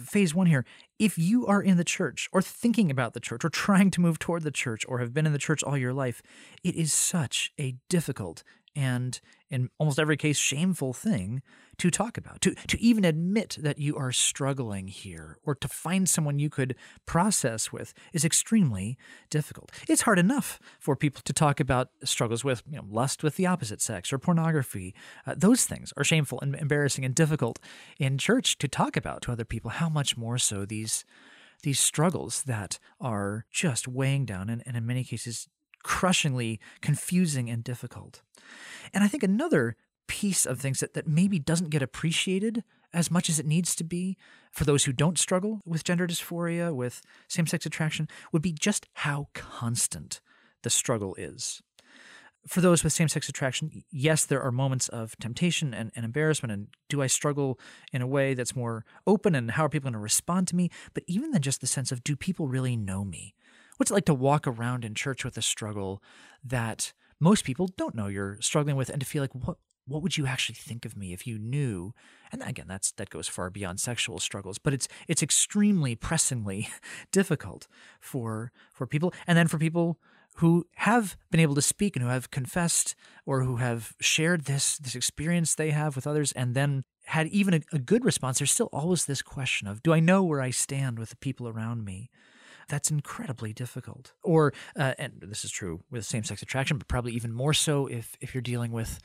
phase 0.06 0.36
one 0.36 0.48
here 0.48 0.66
if 1.00 1.18
you 1.18 1.48
are 1.48 1.62
in 1.62 1.78
the 1.78 1.86
church 1.86 2.28
or 2.34 2.42
thinking 2.42 2.92
about 2.92 3.14
the 3.14 3.22
church 3.22 3.46
or 3.46 3.50
trying 3.50 3.90
to 3.92 4.02
move 4.02 4.20
toward 4.20 4.44
the 4.44 4.52
church 4.52 4.84
or 4.90 5.00
have 5.00 5.14
been 5.14 5.26
in 5.26 5.32
the 5.32 5.40
church 5.40 5.64
all 5.64 5.78
your 5.78 5.94
life, 5.94 6.22
it 6.62 6.76
is 6.76 6.92
such 6.92 7.54
a 7.58 7.76
difficult 7.88 8.44
and 8.76 9.20
in 9.50 9.70
almost 9.78 10.00
every 10.00 10.18
case 10.18 10.38
shameful 10.38 10.94
thing 10.94 11.42
to 11.78 11.92
talk 11.92 12.18
about 12.18 12.42
to 12.42 12.56
to 12.68 12.80
even 12.80 13.06
admit 13.06 13.58
that 13.60 13.80
you 13.80 13.96
are 13.96 14.12
struggling 14.12 14.88
here 14.88 15.38
or 15.44 15.56
to 15.56 15.68
find 15.68 16.10
someone 16.10 16.40
you 16.40 16.50
could 16.50 16.76
process 17.06 17.72
with 17.72 17.94
is 18.14 18.26
extremely 18.26 18.98
difficult. 19.30 19.72
It's 19.88 20.04
hard 20.04 20.20
enough 20.20 20.60
for 20.80 20.96
people 20.96 21.22
to 21.26 21.34
talk 21.34 21.60
about 21.60 21.90
struggles 22.04 22.44
with 22.44 22.64
you 22.70 22.78
know, 22.78 22.86
lust 22.90 23.24
with 23.24 23.36
the 23.36 23.46
opposite 23.46 23.82
sex 23.82 24.12
or 24.12 24.18
pornography. 24.18 24.94
Uh, 25.26 25.36
those 25.38 25.66
things 25.66 25.94
are 25.98 26.04
shameful 26.04 26.40
and 26.42 26.56
embarrassing 26.56 27.06
and 27.06 27.16
difficult 27.16 27.60
in 28.00 28.18
church 28.18 28.58
to 28.60 28.68
talk 28.68 28.98
about 28.98 29.22
to 29.24 29.32
other 29.32 29.46
people 29.46 29.72
how 29.72 29.90
much 29.90 30.18
more 30.18 30.38
so 30.38 30.66
these 30.66 31.06
these 31.64 31.80
struggles 31.80 32.44
that 32.44 32.78
are 33.00 33.46
just 33.50 33.88
weighing 33.88 34.26
down 34.26 34.50
and, 34.50 34.62
and 34.66 34.76
in 34.76 34.86
many 34.86 35.04
cases 35.04 35.48
crushingly 35.84 36.60
confusing 36.82 37.50
and 37.50 37.64
difficult. 37.64 38.22
And 38.94 39.04
I 39.04 39.08
think 39.08 39.24
another 39.24 39.76
piece 40.08 40.46
of 40.46 40.60
things 40.60 40.80
that, 40.80 40.94
that 40.94 41.08
maybe 41.08 41.40
doesn't 41.40 41.70
get 41.70 41.82
appreciated 41.82 42.64
as 42.94 43.10
much 43.10 43.30
as 43.30 43.40
it 43.40 43.46
needs 43.46 43.76
to 43.76 43.84
be 43.84 44.18
for 44.52 44.66
those 44.66 44.86
who 44.86 44.94
don't 44.94 45.18
struggle 45.18 45.62
with 45.66 45.84
gender 45.84 46.06
dysphoria, 46.06 46.74
with 46.74 47.02
same 47.28 47.48
sex 47.48 47.66
attraction, 47.66 48.08
would 48.32 48.42
be 48.42 48.54
just 48.54 48.88
how 48.94 49.28
constant 49.34 50.22
the 50.62 50.70
struggle 50.70 51.16
is. 51.16 51.62
For 52.46 52.60
those 52.60 52.84
with 52.84 52.94
same 52.94 53.08
sex 53.08 53.30
attraction, 53.30 53.84
yes, 53.90 54.26
there 54.26 54.42
are 54.42 54.52
moments 54.52 54.90
of 54.90 55.18
temptation 55.18 55.74
and, 55.74 55.92
and 55.96 56.04
embarrassment. 56.04 56.52
And 56.52 56.68
do 56.90 57.02
I 57.02 57.08
struggle 57.08 57.58
in 57.94 58.02
a 58.02 58.08
way 58.08 58.34
that's 58.34 58.56
more 58.56 58.86
open? 59.08 59.34
And 59.34 59.52
how 59.52 59.66
are 59.66 59.70
people 59.70 59.90
going 59.90 59.94
to 59.94 60.00
respond 60.00 60.50
to 60.50 60.56
me? 60.56 60.70
But 60.94 61.04
even 61.08 61.32
then, 61.32 61.42
just 61.42 61.62
the 61.62 61.68
sense 61.68 61.92
of 61.92 62.04
do 62.04 62.18
people 62.18 62.48
really 62.48 62.76
know 62.76 63.06
me? 63.06 63.34
What's 63.84 63.92
it 63.92 63.96
like 63.96 64.06
to 64.06 64.14
walk 64.14 64.48
around 64.48 64.86
in 64.86 64.96
church 64.96 65.26
with 65.26 65.38
a 65.38 65.42
struggle 65.42 66.02
that 66.42 66.94
most 67.20 67.44
people 67.44 67.68
don't 67.68 67.94
know 67.94 68.08
you're 68.08 68.38
struggling 68.40 68.78
with 68.78 68.88
and 68.88 69.02
to 69.02 69.06
feel 69.06 69.22
like, 69.22 69.36
what, 69.36 69.58
what 69.86 70.02
would 70.02 70.16
you 70.16 70.26
actually 70.26 70.56
think 70.56 70.86
of 70.86 70.96
me 70.96 71.12
if 71.12 71.28
you 71.28 71.38
knew? 71.38 71.94
And 72.32 72.42
again 72.44 72.68
that's 72.70 72.94
that 72.94 73.10
goes 73.10 73.28
far 73.28 73.50
beyond 73.50 73.82
sexual 73.82 74.22
struggles 74.22 74.58
but 74.58 74.74
it's 74.74 74.88
it's 75.10 75.22
extremely 75.22 75.96
pressingly 75.96 76.70
difficult 77.12 77.68
for 78.00 78.54
for 78.74 78.88
people 78.88 79.14
and 79.28 79.38
then 79.38 79.50
for 79.50 79.58
people 79.58 80.00
who 80.36 80.66
have 80.76 81.18
been 81.30 81.42
able 81.42 81.56
to 81.56 81.62
speak 81.62 81.98
and 81.98 82.04
who 82.04 82.10
have 82.10 82.32
confessed 82.32 82.96
or 83.26 83.44
who 83.44 83.58
have 83.58 83.96
shared 84.00 84.46
this 84.46 84.78
this 84.78 84.96
experience 84.96 85.56
they 85.56 85.72
have 85.72 85.98
with 85.98 86.08
others 86.08 86.32
and 86.32 86.56
then 86.56 86.86
had 87.08 87.28
even 87.28 87.54
a, 87.54 87.60
a 87.74 87.80
good 87.80 88.06
response 88.06 88.40
there's 88.40 88.50
still 88.50 88.70
always 88.72 89.08
this 89.08 89.22
question 89.22 89.68
of 89.68 89.84
do 89.84 89.94
i 89.94 90.00
know 90.00 90.24
where 90.24 90.40
i 90.40 90.52
stand 90.52 90.98
with 90.98 91.10
the 91.10 91.18
people 91.18 91.50
around 91.50 91.84
me 91.84 92.10
that's 92.68 92.92
incredibly 92.92 93.54
difficult. 93.54 94.14
Or, 94.24 94.54
uh, 94.78 94.94
and 94.98 95.14
this 95.22 95.44
is 95.44 95.52
true 95.52 95.82
with 95.92 96.06
same 96.06 96.24
sex 96.24 96.42
attraction, 96.42 96.78
but 96.78 96.88
probably 96.88 97.14
even 97.14 97.32
more 97.32 97.54
so 97.54 97.88
if, 97.88 98.16
if 98.22 98.34
you're 98.34 98.42
dealing 98.42 98.72
with 98.72 99.00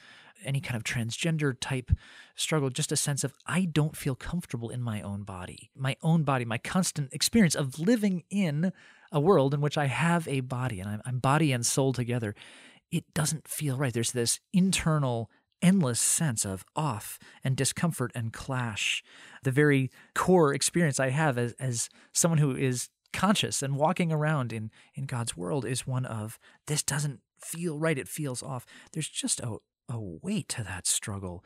any 0.45 0.61
kind 0.61 0.77
of 0.77 0.85
transgender 0.85 1.55
type 1.59 1.91
struggle, 2.37 2.71
just 2.71 2.93
a 2.93 2.97
sense 2.97 3.25
of 3.25 3.35
I 3.47 3.65
don't 3.65 3.97
feel 3.97 4.15
comfortable 4.15 4.71
in 4.71 4.83
my 4.83 5.03
own 5.03 5.23
body, 5.23 5.71
my 5.77 5.97
own 6.03 6.23
body, 6.23 6.45
my 6.45 6.59
constant 6.59 7.13
experience 7.13 7.55
of 7.55 7.79
living 7.79 8.25
in 8.31 8.73
a 9.11 9.21
world 9.21 9.55
in 9.55 9.61
which 9.61 9.79
I 9.79 9.87
have 9.87 10.29
a 10.29 10.41
body 10.41 10.81
and 10.81 10.89
I'm, 10.89 11.03
I'm 11.05 11.19
body 11.19 11.53
and 11.53 11.65
soul 11.65 11.93
together. 11.93 12.35
It 12.91 13.13
doesn't 13.15 13.49
feel 13.49 13.77
right. 13.77 13.93
There's 13.93 14.13
this 14.13 14.41
internal 14.53 15.31
endless 15.61 16.01
sense 16.01 16.45
of 16.45 16.65
off 16.77 17.19
and 17.43 17.57
discomfort 17.57 18.13
and 18.15 18.33
clash. 18.33 19.03
The 19.43 19.51
very 19.51 19.91
core 20.15 20.55
experience 20.55 21.01
I 21.01 21.11
have 21.11 21.37
as, 21.37 21.53
as 21.55 21.89
someone 22.13 22.39
who 22.39 22.55
is 22.55 22.89
conscious 23.13 23.63
and 23.63 23.77
walking 23.77 24.13
around 24.13 24.53
in, 24.53 24.71
in 24.95 25.05
God's 25.05 25.37
world 25.37 25.65
is 25.65 25.87
one 25.87 26.05
of 26.05 26.39
this 26.67 26.83
doesn't 26.83 27.21
feel 27.41 27.79
right. 27.79 27.99
It 27.99 28.09
feels 28.09 28.43
off. 28.43 28.67
There's 28.93 29.09
just 29.09 29.41
a, 29.41 29.57
a 29.89 29.99
weight 29.99 30.49
to 30.51 30.65
that 30.65 30.87
struggle 30.87 31.45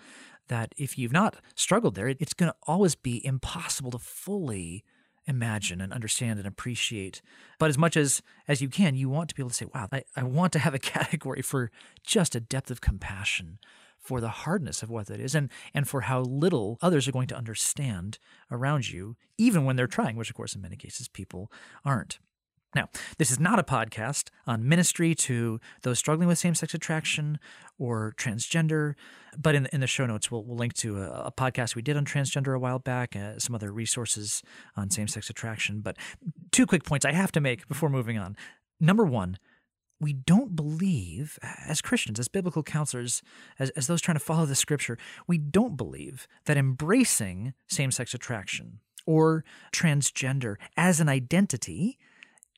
that 0.48 0.74
if 0.76 0.98
you've 0.98 1.12
not 1.12 1.36
struggled 1.54 1.94
there, 1.94 2.08
it's 2.08 2.34
going 2.34 2.50
to 2.50 2.56
always 2.66 2.94
be 2.94 3.24
impossible 3.24 3.90
to 3.92 3.98
fully 3.98 4.84
imagine 5.26 5.80
and 5.80 5.92
understand 5.92 6.38
and 6.38 6.48
appreciate. 6.48 7.22
But 7.58 7.70
as 7.70 7.78
much 7.78 7.96
as 7.96 8.22
as 8.48 8.60
you 8.60 8.68
can, 8.68 8.96
you 8.96 9.08
want 9.08 9.28
to 9.28 9.34
be 9.34 9.42
able 9.42 9.50
to 9.50 9.56
say, 9.56 9.66
wow, 9.72 9.88
I, 9.92 10.02
I 10.16 10.24
want 10.24 10.52
to 10.54 10.58
have 10.58 10.74
a 10.74 10.78
category 10.80 11.42
for 11.42 11.70
just 12.04 12.34
a 12.34 12.40
depth 12.40 12.70
of 12.70 12.80
compassion 12.80 13.58
for 14.02 14.20
the 14.20 14.28
hardness 14.28 14.82
of 14.82 14.90
what 14.90 15.06
that 15.06 15.20
is 15.20 15.34
and 15.34 15.50
and 15.72 15.88
for 15.88 16.02
how 16.02 16.20
little 16.20 16.78
others 16.82 17.08
are 17.08 17.12
going 17.12 17.28
to 17.28 17.36
understand 17.36 18.18
around 18.50 18.90
you, 18.90 19.16
even 19.38 19.64
when 19.64 19.76
they're 19.76 19.86
trying, 19.86 20.16
which 20.16 20.30
of 20.30 20.36
course 20.36 20.54
in 20.54 20.60
many 20.60 20.76
cases 20.76 21.08
people 21.08 21.50
aren't. 21.84 22.18
Now, 22.74 22.88
this 23.18 23.30
is 23.30 23.38
not 23.38 23.58
a 23.58 23.62
podcast 23.62 24.28
on 24.46 24.66
ministry 24.66 25.14
to 25.16 25.60
those 25.82 25.98
struggling 25.98 26.26
with 26.26 26.38
same 26.38 26.54
sex 26.54 26.72
attraction 26.72 27.38
or 27.78 28.14
transgender, 28.16 28.94
but 29.36 29.54
in, 29.54 29.66
in 29.72 29.80
the 29.80 29.86
show 29.86 30.06
notes, 30.06 30.30
we'll, 30.30 30.42
we'll 30.42 30.56
link 30.56 30.72
to 30.74 31.02
a, 31.02 31.24
a, 31.26 31.32
podcast 31.32 31.74
we 31.74 31.82
did 31.82 31.98
on 31.98 32.06
transgender 32.06 32.56
a 32.56 32.58
while 32.58 32.78
back, 32.78 33.14
uh, 33.14 33.38
some 33.38 33.54
other 33.54 33.72
resources 33.72 34.42
on 34.74 34.88
same 34.88 35.06
sex 35.06 35.28
attraction. 35.28 35.80
But 35.80 35.98
two 36.50 36.64
quick 36.64 36.84
points 36.84 37.04
I 37.04 37.12
have 37.12 37.32
to 37.32 37.40
make 37.40 37.68
before 37.68 37.90
moving 37.90 38.16
on. 38.16 38.36
Number 38.80 39.04
one, 39.04 39.38
we 40.02 40.12
don't 40.12 40.56
believe, 40.56 41.38
as 41.42 41.80
Christians, 41.80 42.18
as 42.18 42.28
biblical 42.28 42.62
counselors, 42.62 43.22
as, 43.58 43.70
as 43.70 43.86
those 43.86 44.00
trying 44.00 44.18
to 44.18 44.24
follow 44.24 44.46
the 44.46 44.54
scripture, 44.54 44.98
we 45.26 45.38
don't 45.38 45.76
believe 45.76 46.26
that 46.44 46.56
embracing 46.56 47.54
same 47.68 47.90
sex 47.90 48.14
attraction 48.14 48.80
or 49.06 49.44
transgender 49.72 50.56
as 50.76 51.00
an 51.00 51.08
identity 51.08 51.98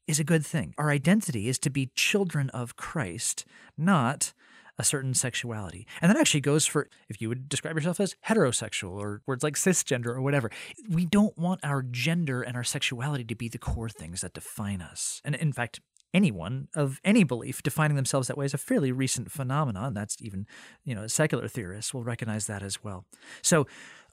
is 0.07 0.21
a 0.21 0.25
good 0.25 0.45
thing. 0.45 0.75
Our 0.77 0.91
identity 0.91 1.49
is 1.49 1.59
to 1.61 1.71
be 1.71 1.91
children 1.95 2.51
of 2.51 2.77
Christ, 2.77 3.45
not 3.77 4.33
a 4.79 4.85
certain 4.85 5.15
sexuality. 5.15 5.87
And 6.03 6.11
that 6.11 6.19
actually 6.19 6.41
goes 6.41 6.67
for 6.67 6.89
if 7.09 7.21
you 7.21 7.29
would 7.29 7.49
describe 7.49 7.77
yourself 7.77 8.01
as 8.01 8.17
heterosexual 8.27 8.93
or 8.93 9.23
words 9.25 9.43
like 9.45 9.55
cisgender 9.55 10.09
or 10.09 10.21
whatever. 10.21 10.51
We 10.91 11.07
don't 11.07 11.37
want 11.39 11.61
our 11.63 11.83
gender 11.83 12.43
and 12.43 12.57
our 12.57 12.65
sexuality 12.65 13.25
to 13.25 13.37
be 13.37 13.49
the 13.49 13.59
core 13.59 13.89
things 13.89 14.21
that 14.23 14.35
define 14.35 14.83
us. 14.83 15.23
And 15.25 15.35
in 15.37 15.53
fact, 15.53 15.81
anyone 16.15 16.69
of 16.75 17.01
any 17.05 17.25
belief 17.25 17.63
defining 17.63 17.97
themselves 17.97 18.29
that 18.29 18.39
way 18.39 18.47
is 18.47 18.55
a 18.55 18.59
fairly 18.59 18.93
recent 18.93 19.31
phenomenon. 19.31 19.93
That's 19.93 20.17
even, 20.23 20.47
you 20.85 20.95
know, 20.95 21.07
secular 21.09 21.49
theorists 21.49 21.93
will 21.93 22.05
recognize 22.05 22.47
that 22.47 22.63
as 22.63 22.83
well. 22.83 23.05
So 23.43 23.67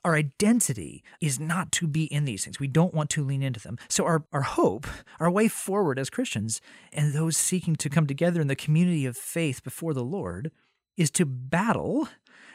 our 0.04 0.16
identity 0.16 1.04
is 1.22 1.40
not 1.40 1.72
to 1.74 1.88
be 1.88 2.06
in 2.06 2.26
these 2.26 2.44
things. 2.44 2.60
We 2.60 2.68
don't 2.68 2.94
want 2.94 3.10
to 3.12 3.24
lean 3.24 3.44
into 3.44 3.60
them. 3.60 3.78
So, 3.88 4.04
our, 4.06 4.26
our 4.34 4.42
hope, 4.42 4.88
our 5.20 5.30
way 5.30 5.48
forward 5.48 6.00
as 6.00 6.10
Christians, 6.10 6.60
and 6.92 7.14
those 7.14 7.38
seeking 7.38 7.76
to 7.76 7.90
come 7.90 8.08
together 8.08 8.42
in 8.42 8.48
the 8.48 8.56
community 8.56 9.06
of 9.06 9.16
faith 9.16 9.64
before 9.64 9.94
the 9.94 10.04
Lord, 10.04 10.52
is 10.98 11.12
to 11.12 11.26
battle 11.26 12.10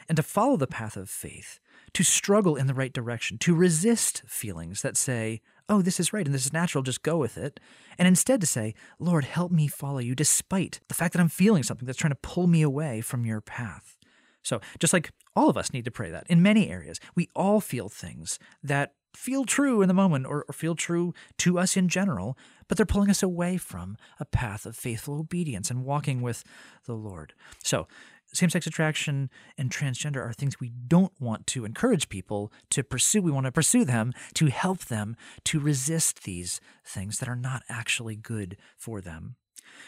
and 0.09 0.15
to 0.17 0.23
follow 0.23 0.57
the 0.57 0.67
path 0.67 0.97
of 0.97 1.09
faith, 1.09 1.59
to 1.93 2.03
struggle 2.03 2.55
in 2.55 2.67
the 2.67 2.73
right 2.73 2.93
direction, 2.93 3.37
to 3.39 3.55
resist 3.55 4.23
feelings 4.25 4.81
that 4.81 4.97
say, 4.97 5.41
oh, 5.69 5.81
this 5.81 5.99
is 5.99 6.13
right 6.13 6.25
and 6.25 6.33
this 6.33 6.45
is 6.45 6.53
natural, 6.53 6.83
just 6.83 7.03
go 7.03 7.17
with 7.17 7.37
it. 7.37 7.59
And 7.97 8.07
instead 8.07 8.41
to 8.41 8.47
say, 8.47 8.73
Lord, 8.99 9.25
help 9.25 9.51
me 9.51 9.67
follow 9.67 9.99
you 9.99 10.15
despite 10.15 10.79
the 10.87 10.93
fact 10.93 11.13
that 11.13 11.19
I'm 11.19 11.29
feeling 11.29 11.63
something 11.63 11.85
that's 11.85 11.97
trying 11.97 12.11
to 12.13 12.19
pull 12.21 12.47
me 12.47 12.61
away 12.61 13.01
from 13.01 13.25
your 13.25 13.41
path. 13.41 13.97
So, 14.43 14.61
just 14.79 14.93
like 14.93 15.11
all 15.35 15.49
of 15.49 15.57
us 15.57 15.73
need 15.73 15.85
to 15.85 15.91
pray 15.91 16.09
that 16.09 16.25
in 16.29 16.41
many 16.41 16.69
areas, 16.69 16.99
we 17.15 17.27
all 17.35 17.59
feel 17.59 17.89
things 17.89 18.39
that 18.63 18.93
feel 19.13 19.43
true 19.43 19.81
in 19.81 19.87
the 19.87 19.93
moment 19.93 20.25
or, 20.25 20.45
or, 20.47 20.53
feel 20.53 20.75
true 20.75 21.13
to 21.39 21.57
us 21.57 21.75
in 21.75 21.89
general, 21.89 22.37
but 22.67 22.77
they're 22.77 22.85
pulling 22.85 23.09
us 23.09 23.23
away 23.23 23.57
from 23.57 23.97
a 24.19 24.25
path 24.25 24.65
of 24.65 24.75
faithful 24.75 25.19
obedience 25.19 25.71
and 25.71 25.83
walking 25.83 26.21
with 26.21 26.43
the 26.85 26.93
Lord. 26.93 27.33
So, 27.63 27.87
same 28.33 28.49
sex 28.49 28.67
attraction 28.67 29.29
and 29.57 29.71
transgender 29.71 30.17
are 30.17 30.33
things 30.33 30.59
we 30.59 30.69
don't 30.69 31.13
want 31.19 31.47
to 31.47 31.65
encourage 31.65 32.09
people 32.09 32.51
to 32.69 32.83
pursue. 32.83 33.21
We 33.21 33.31
want 33.31 33.45
to 33.45 33.51
pursue 33.51 33.85
them 33.85 34.13
to 34.35 34.47
help 34.47 34.85
them 34.85 35.15
to 35.45 35.59
resist 35.59 36.23
these 36.23 36.59
things 36.85 37.19
that 37.19 37.29
are 37.29 37.35
not 37.35 37.63
actually 37.69 38.15
good 38.15 38.57
for 38.77 39.01
them. 39.01 39.35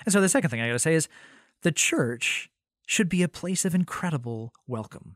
And 0.06 0.14
so, 0.14 0.22
the 0.22 0.30
second 0.30 0.50
thing 0.50 0.62
I 0.62 0.68
got 0.68 0.74
to 0.74 0.80
say 0.80 0.94
is 0.96 1.08
the 1.62 1.72
church 1.72 2.50
should 2.88 3.10
be 3.10 3.24
a 3.24 3.28
place 3.28 3.66
of 3.66 3.76
incredible 3.76 4.54
welcome. 4.68 5.16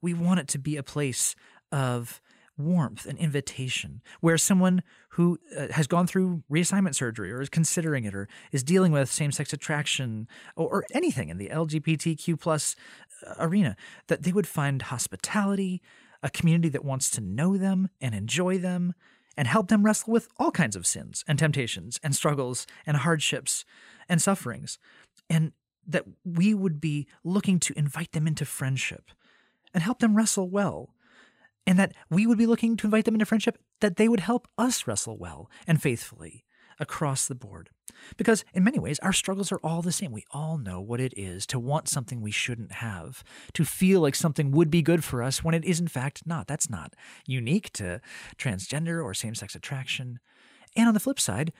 We 0.00 0.14
want 0.14 0.40
it 0.40 0.48
to 0.48 0.58
be 0.58 0.76
a 0.76 0.82
place 0.82 1.34
of 1.70 2.20
warmth 2.58 3.06
and 3.06 3.18
invitation, 3.18 4.02
where 4.20 4.36
someone 4.36 4.82
who 5.10 5.38
uh, 5.56 5.68
has 5.70 5.86
gone 5.86 6.06
through 6.06 6.42
reassignment 6.50 6.94
surgery 6.94 7.32
or 7.32 7.40
is 7.40 7.48
considering 7.48 8.04
it 8.04 8.14
or 8.14 8.28
is 8.52 8.62
dealing 8.62 8.92
with 8.92 9.10
same-sex 9.10 9.52
attraction 9.52 10.28
or, 10.56 10.68
or 10.68 10.84
anything 10.92 11.28
in 11.28 11.38
the 11.38 11.48
LGBTQ 11.48 12.38
plus 12.40 12.76
uh, 13.26 13.34
arena, 13.38 13.76
that 14.08 14.22
they 14.22 14.32
would 14.32 14.46
find 14.46 14.82
hospitality, 14.82 15.80
a 16.22 16.30
community 16.30 16.68
that 16.68 16.84
wants 16.84 17.08
to 17.10 17.20
know 17.20 17.56
them 17.56 17.88
and 18.00 18.14
enjoy 18.14 18.58
them, 18.58 18.94
and 19.36 19.46
help 19.46 19.68
them 19.68 19.84
wrestle 19.84 20.12
with 20.12 20.28
all 20.36 20.50
kinds 20.50 20.74
of 20.74 20.86
sins 20.86 21.24
and 21.28 21.38
temptations 21.38 22.00
and 22.02 22.14
struggles 22.14 22.66
and 22.84 22.98
hardships 22.98 23.64
and 24.08 24.20
sufferings. 24.20 24.78
And 25.30 25.52
that 25.88 26.04
we 26.24 26.52
would 26.54 26.80
be 26.80 27.06
looking 27.24 27.58
to 27.58 27.76
invite 27.76 28.12
them 28.12 28.26
into 28.26 28.44
friendship 28.44 29.10
and 29.72 29.82
help 29.82 30.00
them 30.00 30.16
wrestle 30.16 30.48
well. 30.48 30.94
And 31.68 31.78
that 31.78 31.92
we 32.08 32.26
would 32.26 32.38
be 32.38 32.46
looking 32.46 32.78
to 32.78 32.86
invite 32.86 33.04
them 33.04 33.14
into 33.14 33.26
friendship 33.26 33.58
that 33.82 33.96
they 33.96 34.08
would 34.08 34.20
help 34.20 34.48
us 34.56 34.86
wrestle 34.86 35.18
well 35.18 35.50
and 35.66 35.82
faithfully 35.82 36.46
across 36.80 37.26
the 37.26 37.34
board. 37.34 37.68
Because 38.16 38.42
in 38.54 38.64
many 38.64 38.78
ways, 38.78 38.98
our 39.00 39.12
struggles 39.12 39.52
are 39.52 39.60
all 39.62 39.82
the 39.82 39.92
same. 39.92 40.10
We 40.10 40.24
all 40.30 40.56
know 40.56 40.80
what 40.80 40.98
it 40.98 41.12
is 41.14 41.46
to 41.48 41.58
want 41.58 41.86
something 41.86 42.22
we 42.22 42.30
shouldn't 42.30 42.72
have, 42.72 43.22
to 43.52 43.66
feel 43.66 44.00
like 44.00 44.14
something 44.14 44.50
would 44.52 44.70
be 44.70 44.80
good 44.80 45.04
for 45.04 45.22
us 45.22 45.44
when 45.44 45.54
it 45.54 45.64
is 45.64 45.78
in 45.78 45.88
fact 45.88 46.22
not. 46.26 46.46
That's 46.46 46.70
not 46.70 46.94
unique 47.26 47.70
to 47.74 48.00
transgender 48.38 49.04
or 49.04 49.12
same 49.12 49.34
sex 49.34 49.54
attraction. 49.54 50.20
And 50.74 50.88
on 50.88 50.94
the 50.94 51.00
flip 51.00 51.20
side, 51.20 51.52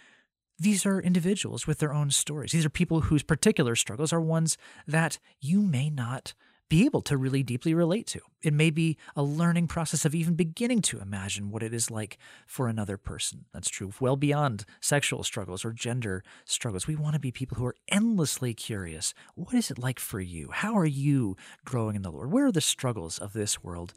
these 0.58 0.86
are 0.86 1.00
individuals 1.00 1.66
with 1.66 1.80
their 1.80 1.92
own 1.92 2.10
stories. 2.10 2.52
These 2.52 2.64
are 2.64 2.70
people 2.70 3.02
whose 3.02 3.22
particular 3.22 3.76
struggles 3.76 4.12
are 4.12 4.22
ones 4.22 4.56
that 4.86 5.18
you 5.38 5.60
may 5.60 5.90
not 5.90 6.32
be 6.68 6.84
able 6.84 7.00
to 7.02 7.16
really 7.16 7.42
deeply 7.42 7.74
relate 7.74 8.06
to. 8.08 8.20
It 8.42 8.52
may 8.52 8.70
be 8.70 8.96
a 9.16 9.22
learning 9.22 9.68
process 9.68 10.04
of 10.04 10.14
even 10.14 10.34
beginning 10.34 10.82
to 10.82 11.00
imagine 11.00 11.50
what 11.50 11.62
it 11.62 11.72
is 11.72 11.90
like 11.90 12.18
for 12.46 12.68
another 12.68 12.96
person. 12.96 13.46
That's 13.52 13.70
true 13.70 13.92
well 14.00 14.16
beyond 14.16 14.64
sexual 14.80 15.24
struggles 15.24 15.64
or 15.64 15.72
gender 15.72 16.22
struggles. 16.44 16.86
We 16.86 16.96
want 16.96 17.14
to 17.14 17.20
be 17.20 17.32
people 17.32 17.56
who 17.56 17.66
are 17.66 17.76
endlessly 17.88 18.54
curious. 18.54 19.14
What 19.34 19.54
is 19.54 19.70
it 19.70 19.78
like 19.78 19.98
for 19.98 20.20
you? 20.20 20.50
How 20.52 20.76
are 20.76 20.86
you 20.86 21.36
growing 21.64 21.96
in 21.96 22.02
the 22.02 22.12
Lord? 22.12 22.30
Where 22.30 22.46
are 22.46 22.52
the 22.52 22.60
struggles 22.60 23.18
of 23.18 23.32
this 23.32 23.62
world 23.62 23.94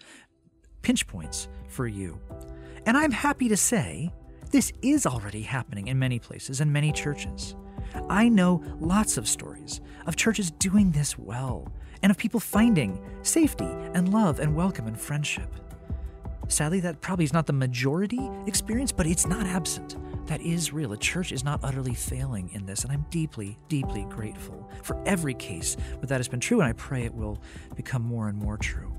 pinch 0.81 1.07
points 1.07 1.47
for 1.67 1.87
you. 1.87 2.19
And 2.85 2.97
I'm 2.97 3.11
happy 3.11 3.47
to 3.49 3.57
say 3.57 4.11
this 4.51 4.71
is 4.81 5.05
already 5.05 5.43
happening 5.43 5.87
in 5.87 5.99
many 5.99 6.19
places 6.19 6.61
and 6.61 6.71
many 6.71 6.91
churches. 6.91 7.55
I 8.09 8.29
know 8.29 8.63
lots 8.79 9.17
of 9.17 9.27
stories 9.27 9.81
of 10.05 10.15
churches 10.15 10.51
doing 10.51 10.91
this 10.91 11.17
well 11.17 11.71
and 12.03 12.11
of 12.11 12.17
people 12.17 12.39
finding 12.39 12.99
safety 13.23 13.67
and 13.93 14.13
love 14.13 14.39
and 14.39 14.55
welcome 14.55 14.87
and 14.87 14.99
friendship. 14.99 15.49
Sadly, 16.47 16.79
that 16.81 17.01
probably 17.01 17.25
is 17.25 17.33
not 17.33 17.45
the 17.45 17.53
majority 17.53 18.29
experience, 18.45 18.91
but 18.91 19.07
it's 19.07 19.25
not 19.25 19.45
absent. 19.45 19.95
That 20.27 20.41
is 20.41 20.73
real. 20.73 20.93
A 20.93 20.97
church 20.97 21.31
is 21.31 21.43
not 21.43 21.59
utterly 21.63 21.93
failing 21.93 22.49
in 22.53 22.65
this, 22.65 22.83
and 22.83 22.91
I'm 22.91 23.05
deeply, 23.09 23.57
deeply 23.69 24.05
grateful 24.09 24.69
for 24.83 25.01
every 25.05 25.33
case 25.33 25.75
where 25.97 26.07
that 26.07 26.17
has 26.17 26.27
been 26.27 26.39
true, 26.39 26.59
and 26.59 26.69
I 26.69 26.73
pray 26.73 27.03
it 27.03 27.13
will 27.13 27.41
become 27.75 28.01
more 28.01 28.27
and 28.27 28.37
more 28.37 28.57
true. 28.57 28.91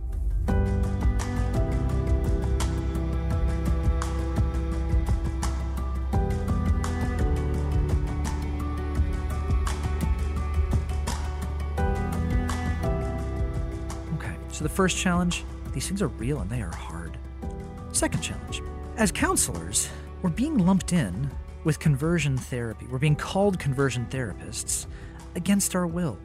So 14.62 14.68
the 14.68 14.74
first 14.74 14.96
challenge 14.96 15.42
these 15.72 15.88
things 15.88 16.00
are 16.00 16.06
real 16.06 16.38
and 16.38 16.48
they 16.48 16.62
are 16.62 16.72
hard. 16.72 17.18
Second 17.90 18.20
challenge 18.20 18.62
as 18.96 19.10
counselors, 19.10 19.88
we're 20.22 20.30
being 20.30 20.56
lumped 20.56 20.92
in 20.92 21.28
with 21.64 21.80
conversion 21.80 22.36
therapy. 22.36 22.86
We're 22.86 22.98
being 22.98 23.16
called 23.16 23.58
conversion 23.58 24.06
therapists 24.08 24.86
against 25.34 25.74
our 25.74 25.84
will. 25.84 26.16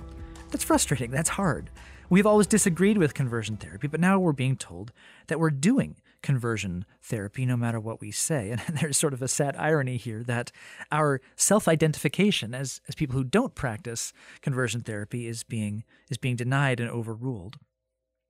That's 0.51 0.63
frustrating. 0.63 1.09
That's 1.09 1.29
hard. 1.29 1.71
We've 2.11 2.27
always 2.27 2.45
disagreed 2.45 2.99
with 2.99 3.15
conversion 3.15 3.57
therapy, 3.57 3.87
but 3.87 3.99
now 3.99 4.19
we're 4.19 4.33
being 4.33 4.55
told 4.55 4.91
that 5.27 5.39
we're 5.39 5.49
doing 5.49 5.95
conversion 6.21 6.85
therapy 7.01 7.43
no 7.43 7.57
matter 7.57 7.79
what 7.79 8.01
we 8.01 8.11
say. 8.11 8.55
And 8.67 8.77
there's 8.77 8.97
sort 8.97 9.13
of 9.13 9.23
a 9.23 9.27
sad 9.27 9.55
irony 9.57 9.97
here 9.97 10.21
that 10.25 10.51
our 10.91 11.21
self-identification 11.35 12.53
as, 12.53 12.81
as 12.87 12.93
people 12.93 13.15
who 13.15 13.23
don't 13.23 13.55
practice 13.55 14.13
conversion 14.41 14.81
therapy 14.81 15.25
is 15.25 15.43
being 15.43 15.85
is 16.07 16.19
being 16.19 16.35
denied 16.35 16.79
and 16.79 16.89
overruled. 16.89 17.57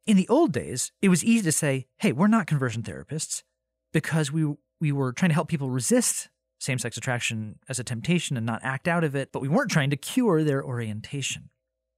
In 0.07 0.15
the 0.15 0.27
old 0.29 0.53
days, 0.53 0.93
it 1.01 1.09
was 1.09 1.23
easy 1.23 1.43
to 1.43 1.51
say, 1.51 1.85
hey, 1.97 2.13
we're 2.13 2.27
not 2.27 2.47
conversion 2.47 2.81
therapists 2.81 3.43
because 3.91 4.31
we, 4.31 4.55
we 4.79 4.93
were 4.93 5.11
trying 5.11 5.29
to 5.29 5.35
help 5.35 5.49
people 5.49 5.69
resist 5.69 6.29
same 6.59 6.79
sex 6.79 6.97
attraction 6.97 7.59
as 7.69 7.77
a 7.77 7.83
temptation 7.83 8.37
and 8.37 8.45
not 8.45 8.61
act 8.63 8.87
out 8.87 9.03
of 9.03 9.15
it, 9.15 9.31
but 9.31 9.41
we 9.41 9.47
weren't 9.47 9.69
trying 9.69 9.89
to 9.89 9.97
cure 9.97 10.43
their 10.43 10.63
orientation. 10.63 11.49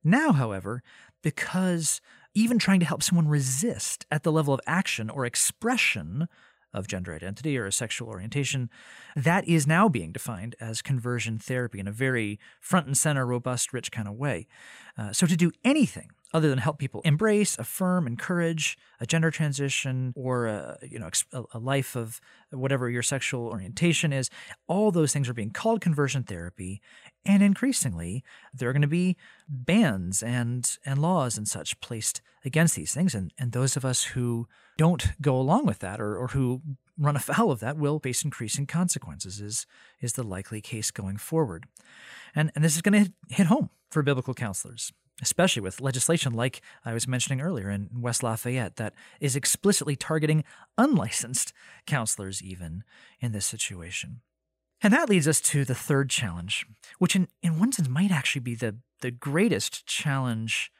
Now, 0.03 0.33
however, 0.33 0.81
because 1.21 2.01
even 2.33 2.59
trying 2.59 2.79
to 2.79 2.85
help 2.85 3.03
someone 3.03 3.27
resist 3.27 4.05
at 4.11 4.23
the 4.23 4.31
level 4.31 4.53
of 4.53 4.59
action 4.65 5.09
or 5.09 5.25
expression 5.25 6.27
of 6.73 6.87
gender 6.87 7.13
identity 7.13 7.57
or 7.57 7.65
a 7.65 7.71
sexual 7.71 8.09
orientation, 8.09 8.69
that 9.15 9.47
is 9.47 9.65
now 9.65 9.87
being 9.87 10.11
defined 10.11 10.55
as 10.59 10.81
conversion 10.81 11.39
therapy 11.39 11.79
in 11.79 11.87
a 11.87 11.91
very 11.91 12.39
front 12.59 12.85
and 12.85 12.97
center, 12.97 13.25
robust, 13.25 13.71
rich 13.71 13.91
kind 13.91 14.07
of 14.07 14.15
way. 14.15 14.47
Uh, 14.97 15.13
so 15.13 15.25
to 15.25 15.37
do 15.37 15.51
anything 15.63 16.09
other 16.33 16.49
than 16.49 16.59
help 16.59 16.77
people 16.77 17.01
embrace, 17.03 17.57
affirm, 17.57 18.05
encourage 18.05 18.77
a 18.99 19.05
gender 19.05 19.31
transition 19.31 20.13
or 20.15 20.47
a, 20.47 20.77
you 20.81 20.99
know 20.99 21.09
a 21.53 21.59
life 21.59 21.95
of 21.95 22.21
whatever 22.51 22.89
your 22.89 23.01
sexual 23.01 23.47
orientation 23.47 24.13
is. 24.13 24.29
All 24.67 24.91
those 24.91 25.11
things 25.11 25.27
are 25.27 25.33
being 25.33 25.51
called 25.51 25.81
conversion 25.81 26.23
therapy, 26.23 26.81
and 27.25 27.41
increasingly 27.41 28.23
there 28.53 28.69
are 28.69 28.73
going 28.73 28.81
to 28.81 28.87
be 28.87 29.17
bans 29.47 30.21
and 30.21 30.77
and 30.85 31.01
laws 31.01 31.37
and 31.37 31.47
such 31.47 31.79
placed 31.79 32.21
against 32.45 32.75
these 32.75 32.93
things. 32.93 33.15
And 33.15 33.33
and 33.39 33.51
those 33.51 33.75
of 33.75 33.83
us 33.83 34.03
who 34.03 34.47
don't 34.77 35.07
go 35.21 35.35
along 35.35 35.65
with 35.65 35.79
that 35.79 35.99
or, 35.99 36.15
or 36.15 36.27
who 36.27 36.61
run 36.97 37.15
afoul 37.15 37.51
of 37.51 37.59
that 37.61 37.77
will 37.77 37.99
face 37.99 38.23
increasing 38.23 38.67
consequences. 38.67 39.41
Is 39.41 39.65
is 39.99 40.13
the 40.13 40.23
likely 40.23 40.61
case 40.61 40.91
going 40.91 41.17
forward, 41.17 41.65
and 42.35 42.51
and 42.53 42.63
this 42.63 42.75
is 42.75 42.83
going 42.83 43.05
to 43.05 43.11
hit 43.29 43.47
home 43.47 43.71
for 43.89 44.03
biblical 44.03 44.35
counselors 44.35 44.93
especially 45.21 45.61
with 45.61 45.81
legislation 45.81 46.33
like 46.33 46.61
I 46.85 46.93
was 46.93 47.07
mentioning 47.07 47.41
earlier 47.41 47.69
in 47.69 47.89
West 47.95 48.23
Lafayette 48.23 48.77
that 48.77 48.93
is 49.19 49.35
explicitly 49.35 49.95
targeting 49.95 50.43
unlicensed 50.77 51.53
counselors, 51.85 52.41
even 52.41 52.83
in 53.19 53.31
this 53.31 53.45
situation. 53.45 54.21
And 54.81 54.93
that 54.93 55.09
leads 55.09 55.27
us 55.27 55.41
to 55.41 55.65
the 55.65 55.75
third 55.75 56.09
challenge, 56.09 56.65
which 56.99 57.15
in, 57.15 57.27
in 57.43 57.59
one 57.59 57.71
sense 57.71 57.89
might 57.89 58.11
actually 58.11 58.41
be 58.41 58.55
the, 58.55 58.77
the 59.01 59.11
greatest 59.11 59.85
challenge 59.85 60.71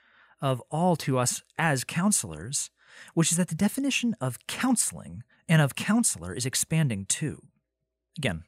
of 0.42 0.62
all 0.72 0.96
to 0.96 1.18
us 1.18 1.44
as 1.58 1.84
counselors, 1.84 2.70
which 3.14 3.32
is 3.32 3.38
that 3.38 3.50
the 3.50 3.56
definition 3.56 4.16
of 4.22 4.48
counseling 4.48 5.24
and 5.50 5.62
of 5.62 5.76
counselor 5.76 6.34
is 6.34 6.46
expanding 6.46 7.06
too. 7.06 7.42
Again, 8.18 8.44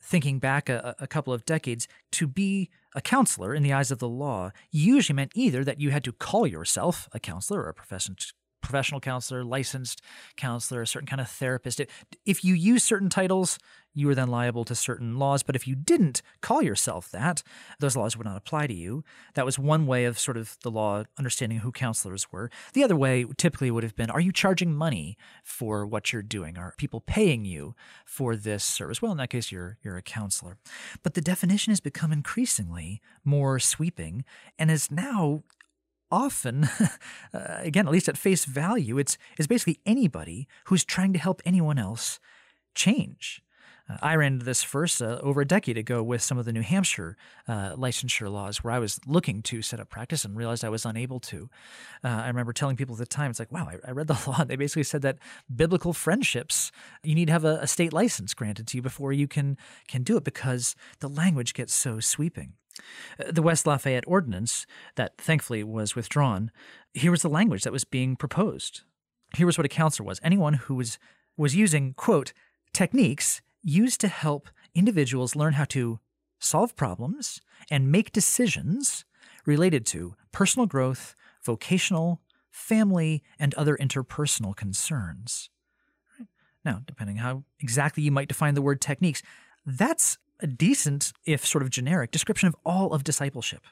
thinking 0.00 0.38
back 0.38 0.68
a, 0.68 0.94
a, 0.98 1.06
couple 1.06 1.32
of 1.32 1.44
decades, 1.44 1.88
to 2.12 2.26
be 2.26 2.70
a 2.94 3.00
counselor 3.00 3.54
in 3.54 3.62
the 3.62 3.72
eyes 3.72 3.90
of 3.90 3.98
the 3.98 4.08
law 4.08 4.50
usually 4.70 5.16
meant 5.16 5.32
either 5.34 5.64
that 5.64 5.80
you 5.80 5.90
had 5.90 6.04
to 6.04 6.12
call 6.12 6.46
yourself 6.46 7.08
a 7.12 7.20
counselor 7.20 7.62
or 7.62 7.68
a 7.68 7.74
profession, 7.74 8.16
professional 8.60 9.00
counselor, 9.00 9.44
licensed 9.44 10.02
counselor, 10.36 10.82
a 10.82 10.86
certain 10.86 11.06
kind 11.06 11.20
of 11.20 11.28
therapist. 11.28 11.80
If 12.24 12.44
you 12.44 12.54
use 12.54 12.84
certain 12.84 13.10
titles, 13.10 13.58
you 13.92 14.06
were 14.06 14.14
then 14.14 14.28
liable 14.28 14.64
to 14.64 14.74
certain 14.74 15.18
laws. 15.18 15.42
But 15.42 15.56
if 15.56 15.66
you 15.66 15.74
didn't 15.74 16.22
call 16.40 16.62
yourself 16.62 17.10
that, 17.10 17.42
those 17.80 17.96
laws 17.96 18.16
would 18.16 18.26
not 18.26 18.36
apply 18.36 18.66
to 18.68 18.74
you. 18.74 19.04
That 19.34 19.44
was 19.44 19.58
one 19.58 19.86
way 19.86 20.04
of 20.04 20.18
sort 20.18 20.36
of 20.36 20.56
the 20.62 20.70
law 20.70 21.04
understanding 21.18 21.58
who 21.58 21.72
counselors 21.72 22.30
were. 22.30 22.50
The 22.72 22.84
other 22.84 22.96
way 22.96 23.24
typically 23.36 23.70
would 23.70 23.82
have 23.82 23.96
been 23.96 24.10
are 24.10 24.20
you 24.20 24.32
charging 24.32 24.74
money 24.74 25.16
for 25.42 25.86
what 25.86 26.12
you're 26.12 26.22
doing? 26.22 26.56
Are 26.56 26.74
people 26.76 27.00
paying 27.00 27.44
you 27.44 27.74
for 28.04 28.36
this 28.36 28.64
service? 28.64 29.02
Well, 29.02 29.12
in 29.12 29.18
that 29.18 29.30
case, 29.30 29.50
you're, 29.50 29.78
you're 29.82 29.96
a 29.96 30.02
counselor. 30.02 30.56
But 31.02 31.14
the 31.14 31.20
definition 31.20 31.70
has 31.72 31.80
become 31.80 32.12
increasingly 32.12 33.00
more 33.24 33.58
sweeping 33.58 34.24
and 34.58 34.70
is 34.70 34.90
now 34.90 35.42
often, 36.10 36.68
uh, 37.34 37.58
again, 37.58 37.86
at 37.86 37.92
least 37.92 38.08
at 38.08 38.18
face 38.18 38.44
value, 38.44 38.98
it's, 38.98 39.16
it's 39.38 39.46
basically 39.46 39.80
anybody 39.86 40.48
who's 40.66 40.84
trying 40.84 41.12
to 41.12 41.18
help 41.18 41.42
anyone 41.44 41.78
else 41.78 42.20
change. 42.74 43.42
Uh, 43.90 43.96
I 44.02 44.16
ran 44.16 44.34
into 44.34 44.44
this 44.44 44.62
first 44.62 45.02
uh, 45.02 45.18
over 45.22 45.40
a 45.40 45.46
decade 45.46 45.78
ago 45.78 46.02
with 46.02 46.22
some 46.22 46.38
of 46.38 46.44
the 46.44 46.52
New 46.52 46.62
Hampshire 46.62 47.16
uh, 47.48 47.74
licensure 47.74 48.30
laws 48.30 48.62
where 48.62 48.72
I 48.72 48.78
was 48.78 49.00
looking 49.06 49.42
to 49.42 49.62
set 49.62 49.80
up 49.80 49.88
practice 49.88 50.24
and 50.24 50.36
realized 50.36 50.64
I 50.64 50.68
was 50.68 50.84
unable 50.84 51.20
to. 51.20 51.48
Uh, 52.04 52.08
I 52.08 52.28
remember 52.28 52.52
telling 52.52 52.76
people 52.76 52.94
at 52.94 52.98
the 52.98 53.06
time, 53.06 53.30
it's 53.30 53.38
like, 53.38 53.52
wow, 53.52 53.68
I, 53.68 53.88
I, 53.88 53.90
read 53.92 54.06
the 54.06 54.18
law. 54.26 54.44
They 54.44 54.56
basically 54.56 54.84
said 54.84 55.02
that 55.02 55.18
biblical 55.54 55.92
friendships, 55.92 56.70
you 57.02 57.14
need 57.14 57.26
to 57.26 57.32
have 57.32 57.44
a, 57.44 57.58
a 57.62 57.66
state 57.66 57.92
license 57.92 58.34
granted 58.34 58.66
to 58.68 58.76
you 58.76 58.82
before 58.82 59.12
you 59.12 59.26
can, 59.26 59.56
can 59.88 60.02
do 60.02 60.16
it 60.16 60.24
because 60.24 60.76
the 61.00 61.08
language 61.08 61.54
gets 61.54 61.74
so 61.74 62.00
sweeping. 62.00 62.54
The 63.18 63.42
West 63.42 63.66
Lafayette 63.66 64.04
Ordinance, 64.06 64.66
that 64.96 65.18
thankfully 65.18 65.62
was 65.64 65.94
withdrawn, 65.94 66.50
here 66.94 67.10
was 67.10 67.22
the 67.22 67.28
language 67.28 67.64
that 67.64 67.72
was 67.72 67.84
being 67.84 68.16
proposed. 68.16 68.82
Here 69.36 69.46
was 69.46 69.58
what 69.58 69.66
a 69.66 69.68
counselor 69.68 70.06
was 70.06 70.20
anyone 70.22 70.54
who 70.54 70.74
was, 70.74 70.98
was 71.36 71.54
using, 71.54 71.94
quote, 71.94 72.32
techniques 72.72 73.40
used 73.62 74.00
to 74.00 74.08
help 74.08 74.48
individuals 74.74 75.36
learn 75.36 75.54
how 75.54 75.64
to 75.66 76.00
solve 76.38 76.74
problems 76.76 77.40
and 77.70 77.92
make 77.92 78.12
decisions 78.12 79.04
related 79.44 79.84
to 79.86 80.14
personal 80.32 80.66
growth, 80.66 81.14
vocational, 81.44 82.20
family, 82.50 83.22
and 83.38 83.54
other 83.54 83.76
interpersonal 83.76 84.56
concerns. 84.56 85.50
Now, 86.64 86.82
depending 86.86 87.16
how 87.16 87.44
exactly 87.58 88.02
you 88.02 88.10
might 88.10 88.28
define 88.28 88.54
the 88.54 88.62
word 88.62 88.80
techniques, 88.80 89.22
that's 89.64 90.18
a 90.42 90.46
decent, 90.46 91.12
if 91.24 91.46
sort 91.46 91.62
of 91.62 91.70
generic, 91.70 92.10
description 92.10 92.48
of 92.48 92.56
all 92.64 92.92
of 92.92 93.04
discipleship. 93.04 93.66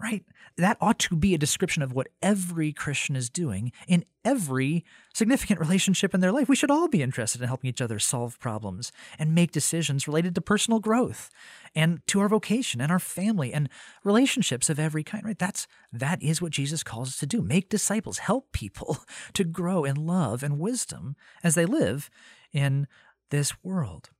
Right? 0.00 0.24
That 0.56 0.78
ought 0.80 0.98
to 1.00 1.14
be 1.14 1.32
a 1.32 1.38
description 1.38 1.80
of 1.80 1.92
what 1.92 2.08
every 2.20 2.72
Christian 2.72 3.14
is 3.14 3.30
doing 3.30 3.70
in 3.86 4.04
every 4.24 4.84
significant 5.14 5.60
relationship 5.60 6.12
in 6.12 6.20
their 6.20 6.32
life. 6.32 6.48
We 6.48 6.56
should 6.56 6.72
all 6.72 6.88
be 6.88 7.02
interested 7.02 7.40
in 7.40 7.46
helping 7.46 7.70
each 7.70 7.80
other 7.80 8.00
solve 8.00 8.38
problems 8.40 8.90
and 9.16 9.32
make 9.32 9.52
decisions 9.52 10.08
related 10.08 10.34
to 10.34 10.40
personal 10.40 10.80
growth 10.80 11.30
and 11.74 12.04
to 12.08 12.18
our 12.18 12.28
vocation 12.28 12.80
and 12.80 12.90
our 12.90 12.98
family 12.98 13.52
and 13.52 13.68
relationships 14.02 14.68
of 14.68 14.80
every 14.80 15.04
kind, 15.04 15.24
right? 15.24 15.38
That's 15.38 15.68
that 15.92 16.20
is 16.20 16.42
what 16.42 16.52
Jesus 16.52 16.82
calls 16.82 17.08
us 17.08 17.18
to 17.18 17.26
do. 17.26 17.40
Make 17.40 17.68
disciples, 17.68 18.18
help 18.18 18.50
people 18.50 18.98
to 19.34 19.44
grow 19.44 19.84
in 19.84 19.94
love 19.94 20.42
and 20.42 20.58
wisdom 20.58 21.14
as 21.44 21.54
they 21.54 21.66
live 21.66 22.10
in 22.52 22.88
this 23.30 23.52
world. 23.62 24.10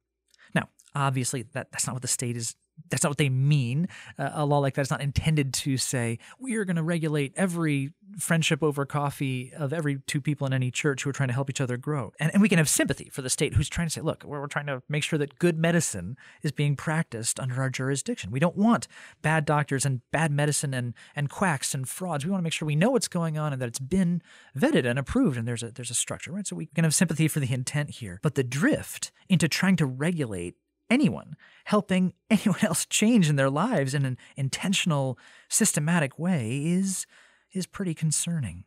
Obviously, 0.95 1.43
that, 1.53 1.71
that's 1.73 1.87
not 1.87 1.95
what 1.95 2.03
the 2.03 2.09
state 2.09 2.37
is 2.37 2.57
that's 2.89 3.03
not 3.03 3.11
what 3.11 3.19
they 3.19 3.29
mean. 3.29 3.89
Uh, 4.19 4.31
a 4.35 4.47
law 4.47 4.59
like 4.59 4.75
that 4.75 4.83
is 4.83 4.91
not 4.91 5.01
intended 5.01 5.53
to 5.55 5.77
say 5.77 6.19
we 6.39 6.57
are 6.57 6.65
going 6.65 6.77
to 6.77 6.83
regulate 6.83 7.33
every 7.37 7.93
friendship 8.19 8.63
over 8.63 8.85
coffee 8.85 9.53
of 9.57 9.73
every 9.73 9.99
two 10.07 10.21
people 10.21 10.47
in 10.47 10.53
any 10.53 10.71
church 10.71 11.03
who 11.03 11.11
are 11.11 11.15
trying 11.15 11.29
to 11.29 11.35
help 11.35 11.49
each 11.49 11.61
other 11.61 11.77
grow. 11.77 12.13
And, 12.21 12.31
and 12.33 12.43
we 12.43 12.49
can 12.49 12.59
have 12.59 12.69
sympathy 12.69 13.09
for 13.11 13.23
the 13.23 13.31
state 13.31 13.55
who's 13.55 13.69
trying 13.69 13.87
to 13.87 13.91
say, 13.93 14.01
look, 14.03 14.25
we're, 14.25 14.41
we're 14.41 14.47
trying 14.47 14.67
to 14.67 14.83
make 14.89 15.03
sure 15.03 15.19
that 15.19 15.39
good 15.39 15.59
medicine 15.59 16.17
is 16.43 16.53
being 16.53 16.77
practiced 16.77 17.41
under 17.41 17.61
our 17.63 17.71
jurisdiction. 17.71 18.31
We 18.31 18.41
don't 18.41 18.57
want 18.57 18.89
bad 19.23 19.47
doctors 19.47 19.87
and 19.87 20.03
bad 20.11 20.31
medicine 20.31 20.75
and, 20.75 20.95
and 21.17 21.31
quacks 21.31 21.75
and 21.75 21.89
frauds. 21.89 22.25
We 22.25 22.31
want 22.31 22.41
to 22.41 22.45
make 22.45 22.53
sure 22.53 22.67
we 22.67 22.77
know 22.77 22.91
what's 22.91 23.09
going 23.09 23.39
on 23.39 23.53
and 23.53 23.63
that 23.63 23.69
it's 23.69 23.79
been 23.79 24.23
vetted 24.57 24.85
and 24.85 24.99
approved 24.99 25.39
and 25.39 25.49
there's 25.49 25.63
a, 25.63 25.71
there's 25.71 25.91
a 25.91 25.95
structure, 25.95 26.33
right? 26.33 26.47
So 26.47 26.57
we 26.57 26.67
can 26.67 26.85
have 26.85 26.95
sympathy 26.95 27.29
for 27.29 27.41
the 27.41 27.53
intent 27.53 27.91
here. 27.91 28.21
But 28.23 28.35
the 28.35 28.45
drift 28.45 29.11
into 29.29 29.49
trying 29.49 29.77
to 29.77 29.87
regulate 29.87 30.57
anyone, 30.93 31.37
helping 31.65 32.13
anyone 32.31 32.63
else 32.63 32.87
change 32.87 33.29
in 33.29 33.37
their 33.37 33.51
lives 33.51 33.95
in 33.95 34.05
an 34.05 34.19
intentional, 34.37 35.19
systematic 35.49 36.19
way 36.19 36.63
is 36.65 37.07
is 37.53 37.67
pretty 37.67 37.95
concerning. 37.95 38.65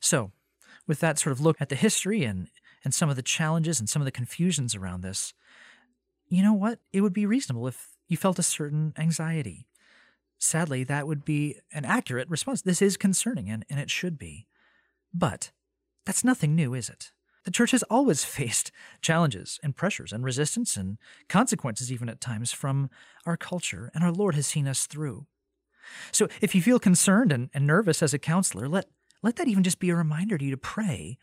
So, 0.00 0.30
with 0.86 1.00
that 1.00 1.18
sort 1.18 1.32
of 1.32 1.40
look 1.40 1.56
at 1.60 1.68
the 1.68 1.74
history 1.74 2.22
and, 2.22 2.48
and 2.84 2.94
some 2.94 3.10
of 3.10 3.16
the 3.16 3.22
challenges 3.22 3.80
and 3.80 3.88
some 3.88 4.00
of 4.00 4.06
the 4.06 4.12
confusions 4.12 4.74
around 4.76 5.00
this, 5.00 5.34
you 6.28 6.42
know 6.42 6.52
what? 6.52 6.78
It 6.92 7.00
would 7.00 7.12
be 7.12 7.26
reasonable 7.26 7.66
if 7.66 7.88
you 8.06 8.16
felt 8.16 8.38
a 8.38 8.44
certain 8.44 8.92
anxiety. 8.96 9.66
Sadly, 10.38 10.84
that 10.84 11.06
would 11.08 11.24
be 11.24 11.56
an 11.72 11.84
accurate 11.84 12.28
response. 12.28 12.62
This 12.62 12.82
is 12.82 12.96
concerning, 12.96 13.50
and, 13.50 13.64
and 13.68 13.80
it 13.80 13.90
should 13.90 14.18
be. 14.18 14.46
But 15.12 15.50
that's 16.04 16.22
nothing 16.22 16.54
new, 16.54 16.74
is 16.74 16.88
it? 16.88 17.10
The 17.46 17.52
church 17.52 17.70
has 17.70 17.84
always 17.84 18.24
faced 18.38 18.70
challenges 19.00 19.58
and 19.62 19.74
pressures 19.74 20.12
and 20.12 20.22
resistance 20.22 20.76
and 20.76 20.98
consequences, 21.28 21.90
even 21.90 22.10
at 22.10 22.20
times, 22.20 22.52
from 22.52 22.90
our 23.24 23.38
culture, 23.38 23.90
and 23.94 24.04
our 24.04 24.12
Lord 24.12 24.34
has 24.34 24.46
seen 24.46 24.68
us 24.68 24.86
through. 24.86 25.26
So 26.10 26.28
if 26.40 26.54
you 26.54 26.60
feel 26.60 26.80
concerned 26.80 27.32
and, 27.32 27.48
and 27.54 27.66
nervous 27.66 28.02
as 28.02 28.12
a 28.12 28.18
counselor, 28.18 28.68
let, 28.68 28.86
let 29.22 29.36
that 29.36 29.46
even 29.46 29.62
just 29.62 29.78
be 29.78 29.90
a 29.90 29.96
reminder 29.96 30.36
to 30.36 30.44
you 30.44 30.50
to 30.50 30.56
pray 30.56 31.16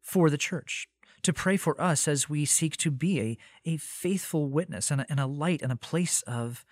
for 0.00 0.28
the 0.28 0.36
church, 0.36 0.88
to 1.22 1.32
pray 1.32 1.56
for 1.56 1.80
us 1.80 2.08
as 2.08 2.28
we 2.28 2.44
seek 2.44 2.76
to 2.78 2.90
be 2.90 3.20
a, 3.20 3.38
a 3.64 3.76
faithful 3.76 4.48
witness 4.48 4.90
and 4.90 5.02
a, 5.02 5.06
and 5.08 5.20
a 5.20 5.26
light 5.26 5.62
and 5.62 5.70
a 5.70 5.76
place 5.76 6.22
of, 6.22 6.64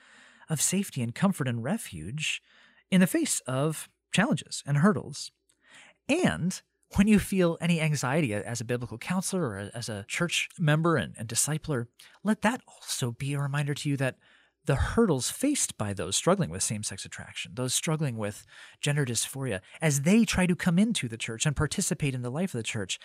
of 0.50 0.60
safety 0.60 1.00
and 1.00 1.14
comfort 1.14 1.46
and 1.46 1.62
refuge 1.62 2.42
in 2.90 3.00
the 3.00 3.06
face 3.06 3.38
of 3.46 3.88
challenges 4.12 4.64
and 4.66 4.78
hurdles. 4.78 5.30
And 6.08 6.60
when 6.94 7.08
you 7.08 7.18
feel 7.18 7.58
any 7.60 7.80
anxiety 7.80 8.32
as 8.32 8.60
a 8.60 8.64
biblical 8.64 8.98
counselor 8.98 9.42
or 9.42 9.70
as 9.74 9.88
a 9.88 10.04
church 10.08 10.48
member 10.58 10.96
and, 10.96 11.14
and 11.18 11.28
discipler, 11.28 11.86
let 12.22 12.42
that 12.42 12.60
also 12.66 13.10
be 13.12 13.34
a 13.34 13.40
reminder 13.40 13.74
to 13.74 13.88
you 13.88 13.96
that 13.96 14.16
the 14.66 14.74
hurdles 14.74 15.30
faced 15.30 15.78
by 15.78 15.92
those 15.94 16.16
struggling 16.16 16.50
with 16.50 16.62
same 16.62 16.82
sex 16.82 17.04
attraction, 17.04 17.52
those 17.54 17.72
struggling 17.72 18.16
with 18.16 18.44
gender 18.80 19.04
dysphoria, 19.04 19.60
as 19.80 20.02
they 20.02 20.24
try 20.24 20.44
to 20.44 20.56
come 20.56 20.78
into 20.78 21.08
the 21.08 21.16
church 21.16 21.46
and 21.46 21.56
participate 21.56 22.14
in 22.14 22.22
the 22.22 22.30
life 22.30 22.52
of 22.52 22.58
the 22.58 22.64
church, 22.64 22.98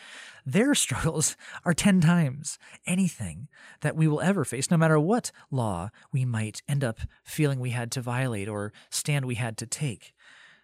their 0.46 0.74
struggles 0.82 1.38
are 1.64 1.74
10 1.74 2.02
times 2.02 2.58
anything 2.86 3.48
that 3.82 3.96
we 3.96 4.08
will 4.08 4.22
ever 4.22 4.44
face, 4.44 4.72
no 4.72 4.78
matter 4.78 5.00
what 5.00 5.32
law 5.52 5.90
we 6.12 6.26
might 6.26 6.62
end 6.68 6.84
up 6.84 7.00
feeling 7.24 7.60
we 7.60 7.70
had 7.70 7.92
to 7.92 8.02
violate 8.02 8.50
or 8.50 8.74
stand 8.90 9.26
we 9.26 9.36
had 9.36 9.58
to 9.58 9.68
take. 9.68 10.14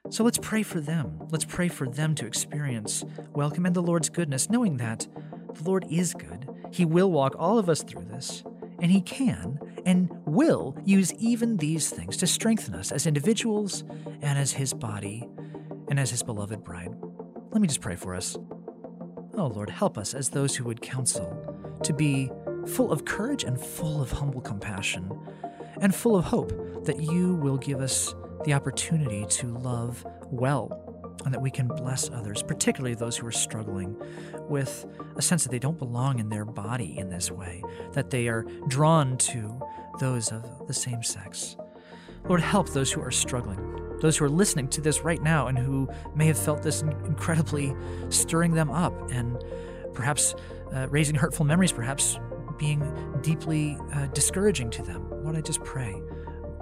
So 0.10 0.24
let's 0.24 0.38
pray 0.38 0.64
for 0.64 0.80
them. 0.80 1.20
Let's 1.32 1.44
pray 1.44 1.68
for 1.68 1.88
them 1.88 2.16
to 2.16 2.26
experience 2.26 3.04
welcome 3.34 3.66
and 3.66 3.76
the 3.76 3.82
Lord's 3.82 4.10
goodness, 4.10 4.50
knowing 4.50 4.78
that 4.78 5.06
the 5.54 5.64
Lord 5.64 5.86
is 5.90 6.14
good. 6.14 6.48
He 6.72 6.86
will 6.86 7.12
walk 7.12 7.36
all 7.38 7.60
of 7.60 7.68
us 7.68 7.84
through 7.84 8.06
this, 8.06 8.44
and 8.80 8.90
He 8.90 9.02
can 9.02 9.60
and 9.86 10.10
will 10.26 10.78
use 10.86 11.14
even 11.16 11.58
these 11.58 11.90
things 11.90 12.16
to 12.18 12.28
strengthen 12.28 12.74
us 12.74 12.92
as 12.92 13.06
individuals 13.06 13.84
and 14.22 14.40
as 14.40 14.54
His 14.54 14.74
body 14.74 15.28
and 15.90 16.00
as 16.00 16.10
His 16.10 16.24
beloved 16.24 16.64
bride. 16.64 16.96
Let 17.52 17.62
me 17.62 17.68
just 17.68 17.82
pray 17.82 17.96
for 17.98 18.16
us. 18.16 18.38
Oh 19.36 19.48
Lord, 19.48 19.70
help 19.70 19.98
us 19.98 20.14
as 20.14 20.30
those 20.30 20.56
who 20.56 20.64
would 20.66 20.82
counsel 20.82 21.80
to 21.84 21.94
be 21.94 22.32
full 22.66 22.92
of 22.92 23.04
courage 23.04 23.44
and 23.44 23.60
full 23.60 24.02
of 24.02 24.12
humble 24.12 24.42
compassion 24.42 25.12
and 25.82 25.94
full 25.94 26.16
of 26.16 26.26
hope 26.26 26.86
that 26.86 27.02
you 27.02 27.36
will 27.36 27.58
give 27.58 27.82
us 27.82 28.16
the 28.46 28.54
opportunity 28.54 29.26
to 29.30 29.48
love 29.58 30.06
well 30.26 30.84
and 31.26 31.34
that 31.34 31.42
we 31.42 31.52
can 31.52 31.68
bless 31.68 32.10
others, 32.10 32.44
particularly 32.44 32.96
those 32.96 33.18
who 33.18 33.28
are 33.28 33.32
struggling 33.32 33.96
with 34.48 34.86
a 35.16 35.22
sense 35.22 35.44
that 35.44 35.50
they 35.50 35.60
don't 35.60 35.80
belong 35.80 36.20
in 36.20 36.30
their 36.30 36.46
body 36.46 36.98
in 36.98 37.10
this 37.10 37.32
way, 37.32 37.64
that 37.94 38.10
they 38.10 38.28
are 38.28 38.44
drawn 38.68 39.18
to 39.18 39.60
those 40.00 40.32
of 40.32 40.68
the 40.68 40.74
same 40.74 41.04
sex. 41.04 41.58
Lord, 42.28 42.42
help 42.42 42.70
those 42.70 42.92
who 42.92 43.02
are 43.02 43.12
struggling, 43.12 43.98
those 44.00 44.18
who 44.18 44.26
are 44.26 44.30
listening 44.30 44.68
to 44.70 44.82
this 44.82 45.02
right 45.02 45.22
now 45.22 45.48
and 45.48 45.58
who 45.58 45.90
may 46.16 46.28
have 46.28 46.38
felt 46.38 46.62
this 46.62 46.82
incredibly 46.82 47.76
stirring 48.10 48.54
them 48.54 48.70
up 48.70 48.94
and 49.12 49.44
perhaps 49.94 50.36
uh, 50.74 50.88
raising 50.90 51.16
hurtful 51.16 51.46
memories, 51.46 51.72
perhaps 51.72 52.20
being 52.58 52.82
deeply 53.22 53.78
uh, 53.94 54.08
discouraging 54.08 54.70
to 54.72 54.82
them. 54.84 55.08
Lord, 55.24 55.36
I 55.36 55.42
just 55.42 55.64
pray, 55.64 56.02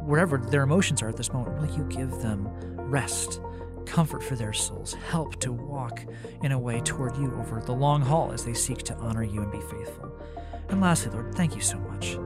wherever 0.06 0.38
their 0.38 0.64
emotions 0.64 1.02
are 1.02 1.10
at 1.10 1.18
this 1.18 1.34
moment, 1.34 1.60
will 1.60 1.78
you 1.78 1.84
give 1.86 2.12
them 2.22 2.48
rest? 2.78 3.42
comfort 3.86 4.24
for 4.24 4.36
their 4.36 4.54
souls, 4.54 4.94
help 4.94 5.40
to 5.40 5.52
walk 5.52 6.06
in 6.44 6.52
a 6.52 6.60
way 6.60 6.82
toward 6.82 7.16
you 7.18 7.34
over 7.38 7.62
the 7.62 7.72
long 7.72 8.02
haul 8.02 8.32
as 8.32 8.44
they 8.44 8.54
seek 8.54 8.80
to 8.80 8.96
honor 8.96 9.24
you 9.24 9.42
and 9.42 9.52
be 9.52 9.62
faithful. 9.62 10.12
And 10.70 10.82
lastly, 10.82 11.12
Lord, 11.12 11.34
thank 11.36 11.56
you 11.56 11.62
so 11.62 11.78
much 11.78 12.18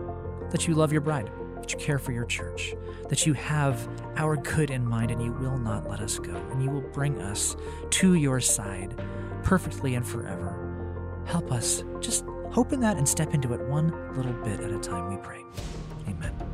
that 0.52 0.68
you 0.68 0.74
love 0.74 0.92
your 0.92 1.02
bride, 1.02 1.30
that 1.58 1.72
you 1.72 1.78
care 1.78 2.00
for 2.00 2.12
your 2.12 2.26
church, 2.26 2.74
that 3.10 3.26
you 3.26 3.34
have 3.34 3.88
our 4.18 4.38
good 4.38 4.72
in 4.72 4.86
mind 4.86 5.12
and 5.12 5.22
you 5.22 5.32
will 5.34 5.58
not 5.58 5.88
let 5.90 6.00
us 6.00 6.18
go, 6.18 6.36
and 6.52 6.64
you 6.64 6.70
will 6.70 6.82
bring 6.82 7.22
us 7.22 7.56
to 7.92 8.16
your 8.16 8.40
side 8.40 9.00
perfectly 9.44 9.96
and 9.96 10.08
forever. 10.08 11.24
Help 11.26 11.52
us 11.52 11.84
just 12.00 12.26
hope 12.52 12.74
in 12.74 12.80
that 12.80 12.98
and 12.98 13.08
step 13.08 13.34
into 13.34 13.54
it 13.54 13.62
one 13.68 14.16
little 14.16 14.34
bit 14.44 14.60
at 14.60 14.72
a 14.72 14.80
time, 14.80 15.10
we 15.10 15.18
pray. 15.18 15.44
Amen. 16.08 16.49